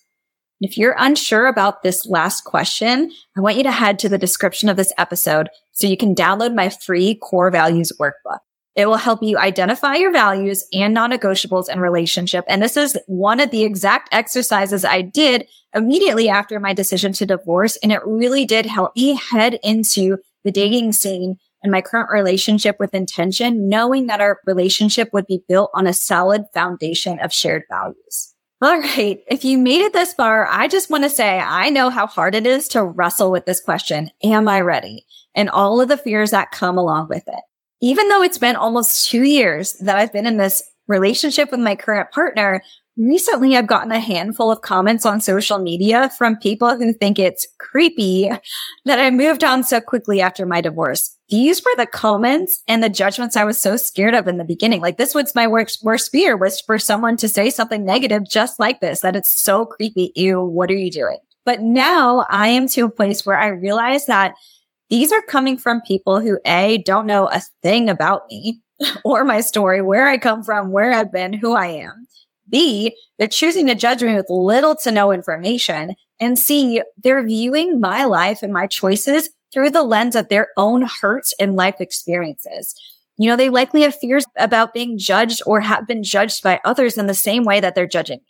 If 0.60 0.76
you're 0.76 0.96
unsure 0.98 1.46
about 1.46 1.82
this 1.82 2.04
last 2.06 2.44
question, 2.44 3.10
I 3.36 3.40
want 3.40 3.56
you 3.56 3.62
to 3.62 3.70
head 3.70 3.98
to 4.00 4.08
the 4.08 4.18
description 4.18 4.68
of 4.68 4.76
this 4.76 4.92
episode 4.98 5.48
so 5.72 5.86
you 5.86 5.96
can 5.96 6.14
download 6.14 6.54
my 6.54 6.68
free 6.68 7.14
core 7.14 7.50
values 7.50 7.92
workbook. 7.98 8.40
It 8.78 8.86
will 8.86 8.96
help 8.96 9.24
you 9.24 9.36
identify 9.36 9.96
your 9.96 10.12
values 10.12 10.64
and 10.72 10.94
non-negotiables 10.94 11.68
in 11.68 11.80
relationship. 11.80 12.44
And 12.46 12.62
this 12.62 12.76
is 12.76 12.96
one 13.08 13.40
of 13.40 13.50
the 13.50 13.64
exact 13.64 14.08
exercises 14.12 14.84
I 14.84 15.02
did 15.02 15.48
immediately 15.74 16.28
after 16.28 16.60
my 16.60 16.74
decision 16.74 17.12
to 17.14 17.26
divorce. 17.26 17.76
And 17.82 17.90
it 17.90 18.06
really 18.06 18.44
did 18.44 18.66
help 18.66 18.92
me 18.94 19.16
head 19.16 19.58
into 19.64 20.18
the 20.44 20.52
dating 20.52 20.92
scene 20.92 21.38
and 21.60 21.72
my 21.72 21.80
current 21.80 22.08
relationship 22.12 22.76
with 22.78 22.94
intention, 22.94 23.68
knowing 23.68 24.06
that 24.06 24.20
our 24.20 24.38
relationship 24.46 25.12
would 25.12 25.26
be 25.26 25.42
built 25.48 25.72
on 25.74 25.88
a 25.88 25.92
solid 25.92 26.44
foundation 26.54 27.18
of 27.18 27.32
shared 27.32 27.64
values. 27.68 28.32
All 28.62 28.78
right. 28.78 29.18
If 29.26 29.44
you 29.44 29.58
made 29.58 29.80
it 29.80 29.92
this 29.92 30.14
far, 30.14 30.46
I 30.46 30.68
just 30.68 30.88
want 30.88 31.02
to 31.02 31.10
say 31.10 31.40
I 31.40 31.68
know 31.70 31.90
how 31.90 32.06
hard 32.06 32.36
it 32.36 32.46
is 32.46 32.68
to 32.68 32.84
wrestle 32.84 33.32
with 33.32 33.44
this 33.44 33.60
question. 33.60 34.12
Am 34.22 34.46
I 34.46 34.60
ready? 34.60 35.04
And 35.34 35.50
all 35.50 35.80
of 35.80 35.88
the 35.88 35.96
fears 35.96 36.30
that 36.30 36.52
come 36.52 36.78
along 36.78 37.08
with 37.08 37.26
it 37.26 37.40
even 37.80 38.08
though 38.08 38.22
it's 38.22 38.38
been 38.38 38.56
almost 38.56 39.08
two 39.08 39.22
years 39.22 39.74
that 39.74 39.96
I've 39.96 40.12
been 40.12 40.26
in 40.26 40.36
this 40.36 40.62
relationship 40.86 41.50
with 41.50 41.60
my 41.60 41.76
current 41.76 42.10
partner, 42.10 42.62
recently 42.96 43.56
I've 43.56 43.66
gotten 43.66 43.92
a 43.92 44.00
handful 44.00 44.50
of 44.50 44.62
comments 44.62 45.06
on 45.06 45.20
social 45.20 45.58
media 45.58 46.10
from 46.18 46.36
people 46.36 46.76
who 46.76 46.92
think 46.92 47.18
it's 47.18 47.46
creepy 47.58 48.30
that 48.84 48.98
I 48.98 49.10
moved 49.10 49.44
on 49.44 49.62
so 49.62 49.80
quickly 49.80 50.20
after 50.20 50.44
my 50.44 50.60
divorce. 50.60 51.16
These 51.28 51.62
were 51.62 51.76
the 51.76 51.86
comments 51.86 52.62
and 52.66 52.82
the 52.82 52.88
judgments 52.88 53.36
I 53.36 53.44
was 53.44 53.58
so 53.58 53.76
scared 53.76 54.14
of 54.14 54.26
in 54.26 54.38
the 54.38 54.44
beginning. 54.44 54.80
Like 54.80 54.96
this 54.96 55.14
was 55.14 55.34
my 55.34 55.46
worst, 55.46 55.84
worst 55.84 56.10
fear 56.10 56.36
was 56.36 56.60
for 56.60 56.78
someone 56.78 57.16
to 57.18 57.28
say 57.28 57.50
something 57.50 57.84
negative 57.84 58.28
just 58.28 58.58
like 58.58 58.80
this, 58.80 59.00
that 59.00 59.14
it's 59.14 59.38
so 59.40 59.66
creepy. 59.66 60.10
Ew, 60.16 60.42
what 60.42 60.70
are 60.70 60.76
you 60.76 60.90
doing? 60.90 61.18
But 61.44 61.60
now 61.60 62.26
I 62.28 62.48
am 62.48 62.66
to 62.68 62.86
a 62.86 62.90
place 62.90 63.24
where 63.24 63.38
I 63.38 63.48
realize 63.48 64.06
that 64.06 64.34
these 64.90 65.12
are 65.12 65.22
coming 65.22 65.58
from 65.58 65.80
people 65.82 66.20
who 66.20 66.38
A, 66.44 66.78
don't 66.78 67.06
know 67.06 67.28
a 67.28 67.42
thing 67.62 67.88
about 67.88 68.22
me 68.30 68.60
or 69.04 69.24
my 69.24 69.40
story, 69.40 69.82
where 69.82 70.08
I 70.08 70.18
come 70.18 70.42
from, 70.42 70.70
where 70.70 70.92
I've 70.92 71.12
been, 71.12 71.32
who 71.32 71.54
I 71.54 71.66
am. 71.66 72.06
B, 72.48 72.96
they're 73.18 73.28
choosing 73.28 73.66
to 73.66 73.74
judge 73.74 74.02
me 74.02 74.14
with 74.14 74.30
little 74.30 74.74
to 74.76 74.90
no 74.90 75.12
information. 75.12 75.94
And 76.20 76.38
C, 76.38 76.82
they're 76.96 77.26
viewing 77.26 77.80
my 77.80 78.04
life 78.04 78.42
and 78.42 78.52
my 78.52 78.66
choices 78.66 79.28
through 79.52 79.70
the 79.70 79.82
lens 79.82 80.16
of 80.16 80.28
their 80.28 80.48
own 80.56 80.88
hurts 81.00 81.34
and 81.38 81.56
life 81.56 81.80
experiences. 81.80 82.74
You 83.18 83.28
know, 83.28 83.36
they 83.36 83.50
likely 83.50 83.82
have 83.82 83.96
fears 83.96 84.24
about 84.38 84.72
being 84.72 84.96
judged 84.96 85.42
or 85.44 85.60
have 85.60 85.86
been 85.86 86.02
judged 86.02 86.42
by 86.42 86.60
others 86.64 86.96
in 86.96 87.06
the 87.06 87.14
same 87.14 87.44
way 87.44 87.60
that 87.60 87.74
they're 87.74 87.86
judging. 87.86 88.20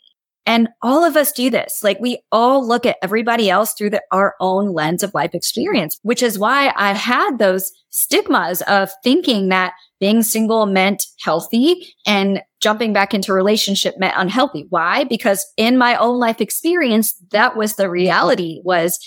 And 0.49 0.67
all 0.81 1.05
of 1.05 1.15
us 1.15 1.31
do 1.31 1.51
this. 1.51 1.83
Like 1.83 1.99
we 1.99 2.23
all 2.31 2.67
look 2.67 2.83
at 2.83 2.97
everybody 3.03 3.51
else 3.51 3.73
through 3.73 3.91
the, 3.91 4.01
our 4.11 4.33
own 4.39 4.73
lens 4.73 5.03
of 5.03 5.13
life 5.13 5.35
experience, 5.35 5.99
which 6.01 6.23
is 6.23 6.39
why 6.39 6.73
I 6.75 6.93
had 6.93 7.37
those 7.37 7.71
stigmas 7.91 8.63
of 8.63 8.89
thinking 9.03 9.49
that 9.49 9.73
being 9.99 10.23
single 10.23 10.65
meant 10.65 11.05
healthy 11.23 11.93
and 12.07 12.41
jumping 12.61 12.93
back 12.93 13.13
into 13.13 13.31
relationship 13.31 13.93
meant 13.99 14.15
unhealthy. 14.17 14.65
Why? 14.71 15.03
Because 15.03 15.45
in 15.55 15.77
my 15.77 15.95
own 15.97 16.17
life 16.17 16.41
experience, 16.41 17.13
that 17.29 17.55
was 17.55 17.75
the 17.75 17.87
reality 17.87 18.59
was 18.63 18.97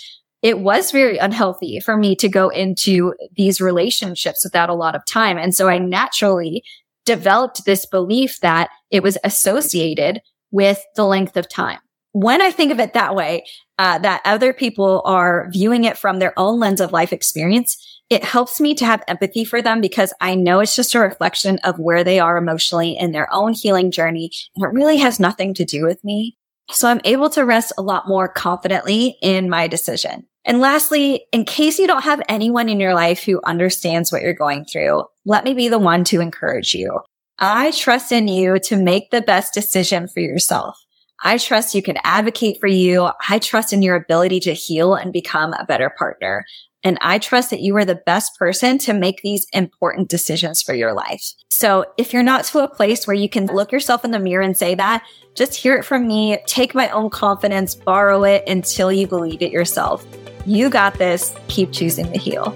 it 0.41 0.59
was 0.59 0.91
very 0.91 1.17
unhealthy 1.17 1.81
for 1.81 1.97
me 1.97 2.15
to 2.15 2.29
go 2.29 2.47
into 2.47 3.15
these 3.35 3.59
relationships 3.59 4.45
without 4.45 4.69
a 4.69 4.73
lot 4.73 4.95
of 4.95 5.05
time. 5.05 5.37
And 5.37 5.53
so 5.53 5.67
I 5.67 5.77
naturally 5.77 6.63
developed 7.03 7.65
this 7.65 7.85
belief 7.85 8.39
that 8.39 8.69
it 8.91 9.03
was 9.03 9.17
associated 9.25 10.21
with 10.53 10.81
the 10.95 11.05
length 11.05 11.35
of 11.35 11.49
time. 11.49 11.79
When 12.13 12.41
I 12.41 12.51
think 12.51 12.71
of 12.71 12.79
it 12.79 12.93
that 12.93 13.15
way, 13.15 13.43
uh, 13.79 13.97
that 13.97 14.21
other 14.23 14.53
people 14.53 15.01
are 15.03 15.49
viewing 15.51 15.83
it 15.83 15.97
from 15.97 16.19
their 16.19 16.37
own 16.37 16.59
lens 16.59 16.79
of 16.79 16.93
life 16.93 17.11
experience, 17.11 17.75
it 18.09 18.23
helps 18.23 18.61
me 18.61 18.75
to 18.75 18.85
have 18.85 19.03
empathy 19.07 19.43
for 19.43 19.61
them 19.61 19.81
because 19.81 20.13
I 20.21 20.35
know 20.35 20.59
it's 20.59 20.75
just 20.75 20.93
a 20.93 20.99
reflection 20.99 21.57
of 21.63 21.79
where 21.79 22.03
they 22.03 22.19
are 22.19 22.37
emotionally 22.37 22.95
in 22.95 23.11
their 23.11 23.27
own 23.33 23.53
healing 23.53 23.89
journey. 23.89 24.29
And 24.55 24.63
it 24.63 24.73
really 24.73 24.97
has 24.97 25.19
nothing 25.19 25.55
to 25.55 25.65
do 25.65 25.83
with 25.83 26.03
me. 26.03 26.37
So 26.69 26.87
I'm 26.87 27.01
able 27.03 27.31
to 27.31 27.45
rest 27.45 27.73
a 27.77 27.81
lot 27.81 28.07
more 28.07 28.27
confidently 28.27 29.17
in 29.21 29.49
my 29.49 29.67
decision. 29.67 30.27
And 30.45 30.59
lastly, 30.59 31.25
in 31.31 31.45
case 31.45 31.79
you 31.79 31.87
don't 31.87 32.03
have 32.03 32.21
anyone 32.29 32.69
in 32.69 32.79
your 32.79 32.93
life 32.93 33.23
who 33.23 33.41
understands 33.43 34.11
what 34.11 34.21
you're 34.21 34.33
going 34.33 34.65
through, 34.65 35.05
let 35.25 35.45
me 35.45 35.53
be 35.53 35.67
the 35.67 35.79
one 35.79 36.03
to 36.05 36.21
encourage 36.21 36.73
you. 36.73 36.99
I 37.39 37.71
trust 37.71 38.11
in 38.11 38.27
you 38.27 38.59
to 38.59 38.77
make 38.77 39.11
the 39.11 39.21
best 39.21 39.53
decision 39.53 40.07
for 40.07 40.19
yourself. 40.19 40.77
I 41.23 41.37
trust 41.37 41.73
you 41.73 41.81
can 41.81 41.97
advocate 42.03 42.59
for 42.59 42.67
you. 42.67 43.09
I 43.29 43.39
trust 43.39 43.73
in 43.73 43.81
your 43.81 43.95
ability 43.95 44.41
to 44.41 44.53
heal 44.53 44.93
and 44.93 45.13
become 45.13 45.53
a 45.53 45.65
better 45.65 45.89
partner. 45.89 46.45
And 46.83 46.97
I 46.99 47.17
trust 47.17 47.49
that 47.49 47.61
you 47.61 47.77
are 47.77 47.85
the 47.85 48.01
best 48.05 48.37
person 48.37 48.77
to 48.79 48.93
make 48.93 49.21
these 49.21 49.47
important 49.53 50.09
decisions 50.09 50.61
for 50.61 50.73
your 50.73 50.93
life. 50.93 51.23
So 51.49 51.85
if 51.97 52.11
you're 52.11 52.23
not 52.23 52.43
to 52.45 52.59
a 52.59 52.67
place 52.67 53.07
where 53.07 53.15
you 53.15 53.29
can 53.29 53.45
look 53.47 53.71
yourself 53.71 54.03
in 54.03 54.11
the 54.11 54.19
mirror 54.19 54.43
and 54.43 54.57
say 54.57 54.75
that, 54.75 55.05
just 55.33 55.55
hear 55.55 55.75
it 55.75 55.85
from 55.85 56.07
me. 56.07 56.39
Take 56.45 56.75
my 56.75 56.89
own 56.89 57.09
confidence, 57.09 57.73
borrow 57.73 58.25
it 58.25 58.43
until 58.47 58.91
you 58.91 59.07
believe 59.07 59.41
it 59.41 59.51
yourself. 59.51 60.05
You 60.45 60.69
got 60.69 60.95
this. 60.95 61.33
Keep 61.47 61.71
choosing 61.71 62.11
to 62.11 62.19
heal. 62.19 62.53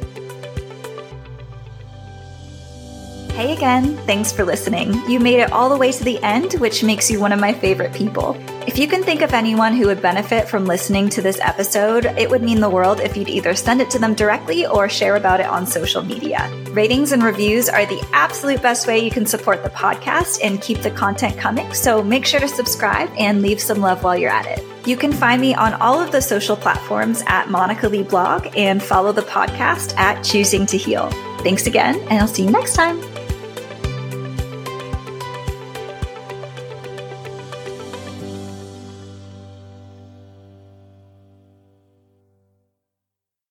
Hey 3.38 3.54
again, 3.54 3.96
thanks 4.08 4.32
for 4.32 4.44
listening. 4.44 5.00
You 5.08 5.20
made 5.20 5.40
it 5.40 5.52
all 5.52 5.70
the 5.70 5.78
way 5.78 5.92
to 5.92 6.04
the 6.04 6.18
end, 6.24 6.54
which 6.54 6.84
makes 6.84 7.08
you 7.08 7.20
one 7.20 7.32
of 7.32 7.40
my 7.40 7.54
favorite 7.54 7.94
people. 7.94 8.36
If 8.66 8.80
you 8.80 8.88
can 8.88 9.04
think 9.04 9.22
of 9.22 9.32
anyone 9.32 9.76
who 9.76 9.86
would 9.86 10.02
benefit 10.02 10.50
from 10.50 10.66
listening 10.66 11.08
to 11.10 11.22
this 11.22 11.40
episode, 11.42 12.08
it 12.18 12.32
would 12.32 12.42
mean 12.42 12.60
the 12.60 12.68
world 12.68 13.00
if 13.00 13.16
you'd 13.16 13.30
either 13.30 13.54
send 13.54 13.80
it 13.80 13.92
to 13.92 14.00
them 14.00 14.16
directly 14.16 14.66
or 14.66 14.90
share 14.90 15.18
about 15.18 15.40
it 15.40 15.46
on 15.46 15.68
social 15.68 16.02
media. 16.02 16.52
Ratings 16.72 17.12
and 17.12 17.22
reviews 17.22 17.70
are 17.70 17.86
the 17.86 18.04
absolute 18.12 18.60
best 18.64 18.88
way 18.88 18.98
you 18.98 19.12
can 19.12 19.28
support 19.28 19.62
the 19.62 19.70
podcast 19.70 20.40
and 20.44 20.60
keep 20.60 20.80
the 20.80 20.90
content 20.90 21.38
coming, 21.38 21.72
so 21.76 22.02
make 22.02 22.26
sure 22.26 22.40
to 22.40 22.48
subscribe 22.48 23.08
and 23.20 23.44
leave 23.44 23.62
some 23.62 23.82
love 23.82 24.04
while 24.04 24.18
you're 24.18 24.32
at 24.32 24.48
it. 24.48 24.66
You 24.88 24.98
can 24.98 25.14
find 25.14 25.40
me 25.40 25.54
on 25.54 25.76
all 25.76 26.02
of 26.02 26.12
the 26.12 26.24
social 26.24 26.58
platforms 26.58 27.22
at 27.28 27.52
Monica 27.52 27.88
Leigh 27.88 28.02
Blog 28.02 28.48
and 28.58 28.82
follow 28.82 29.12
the 29.12 29.22
podcast 29.22 29.96
at 29.96 30.24
Choosing 30.24 30.66
to 30.66 30.78
Heal. 30.78 31.12
Thanks 31.42 31.68
again, 31.68 32.00
and 32.10 32.14
I'll 32.14 32.28
see 32.28 32.44
you 32.44 32.50
next 32.50 32.74
time. 32.74 33.00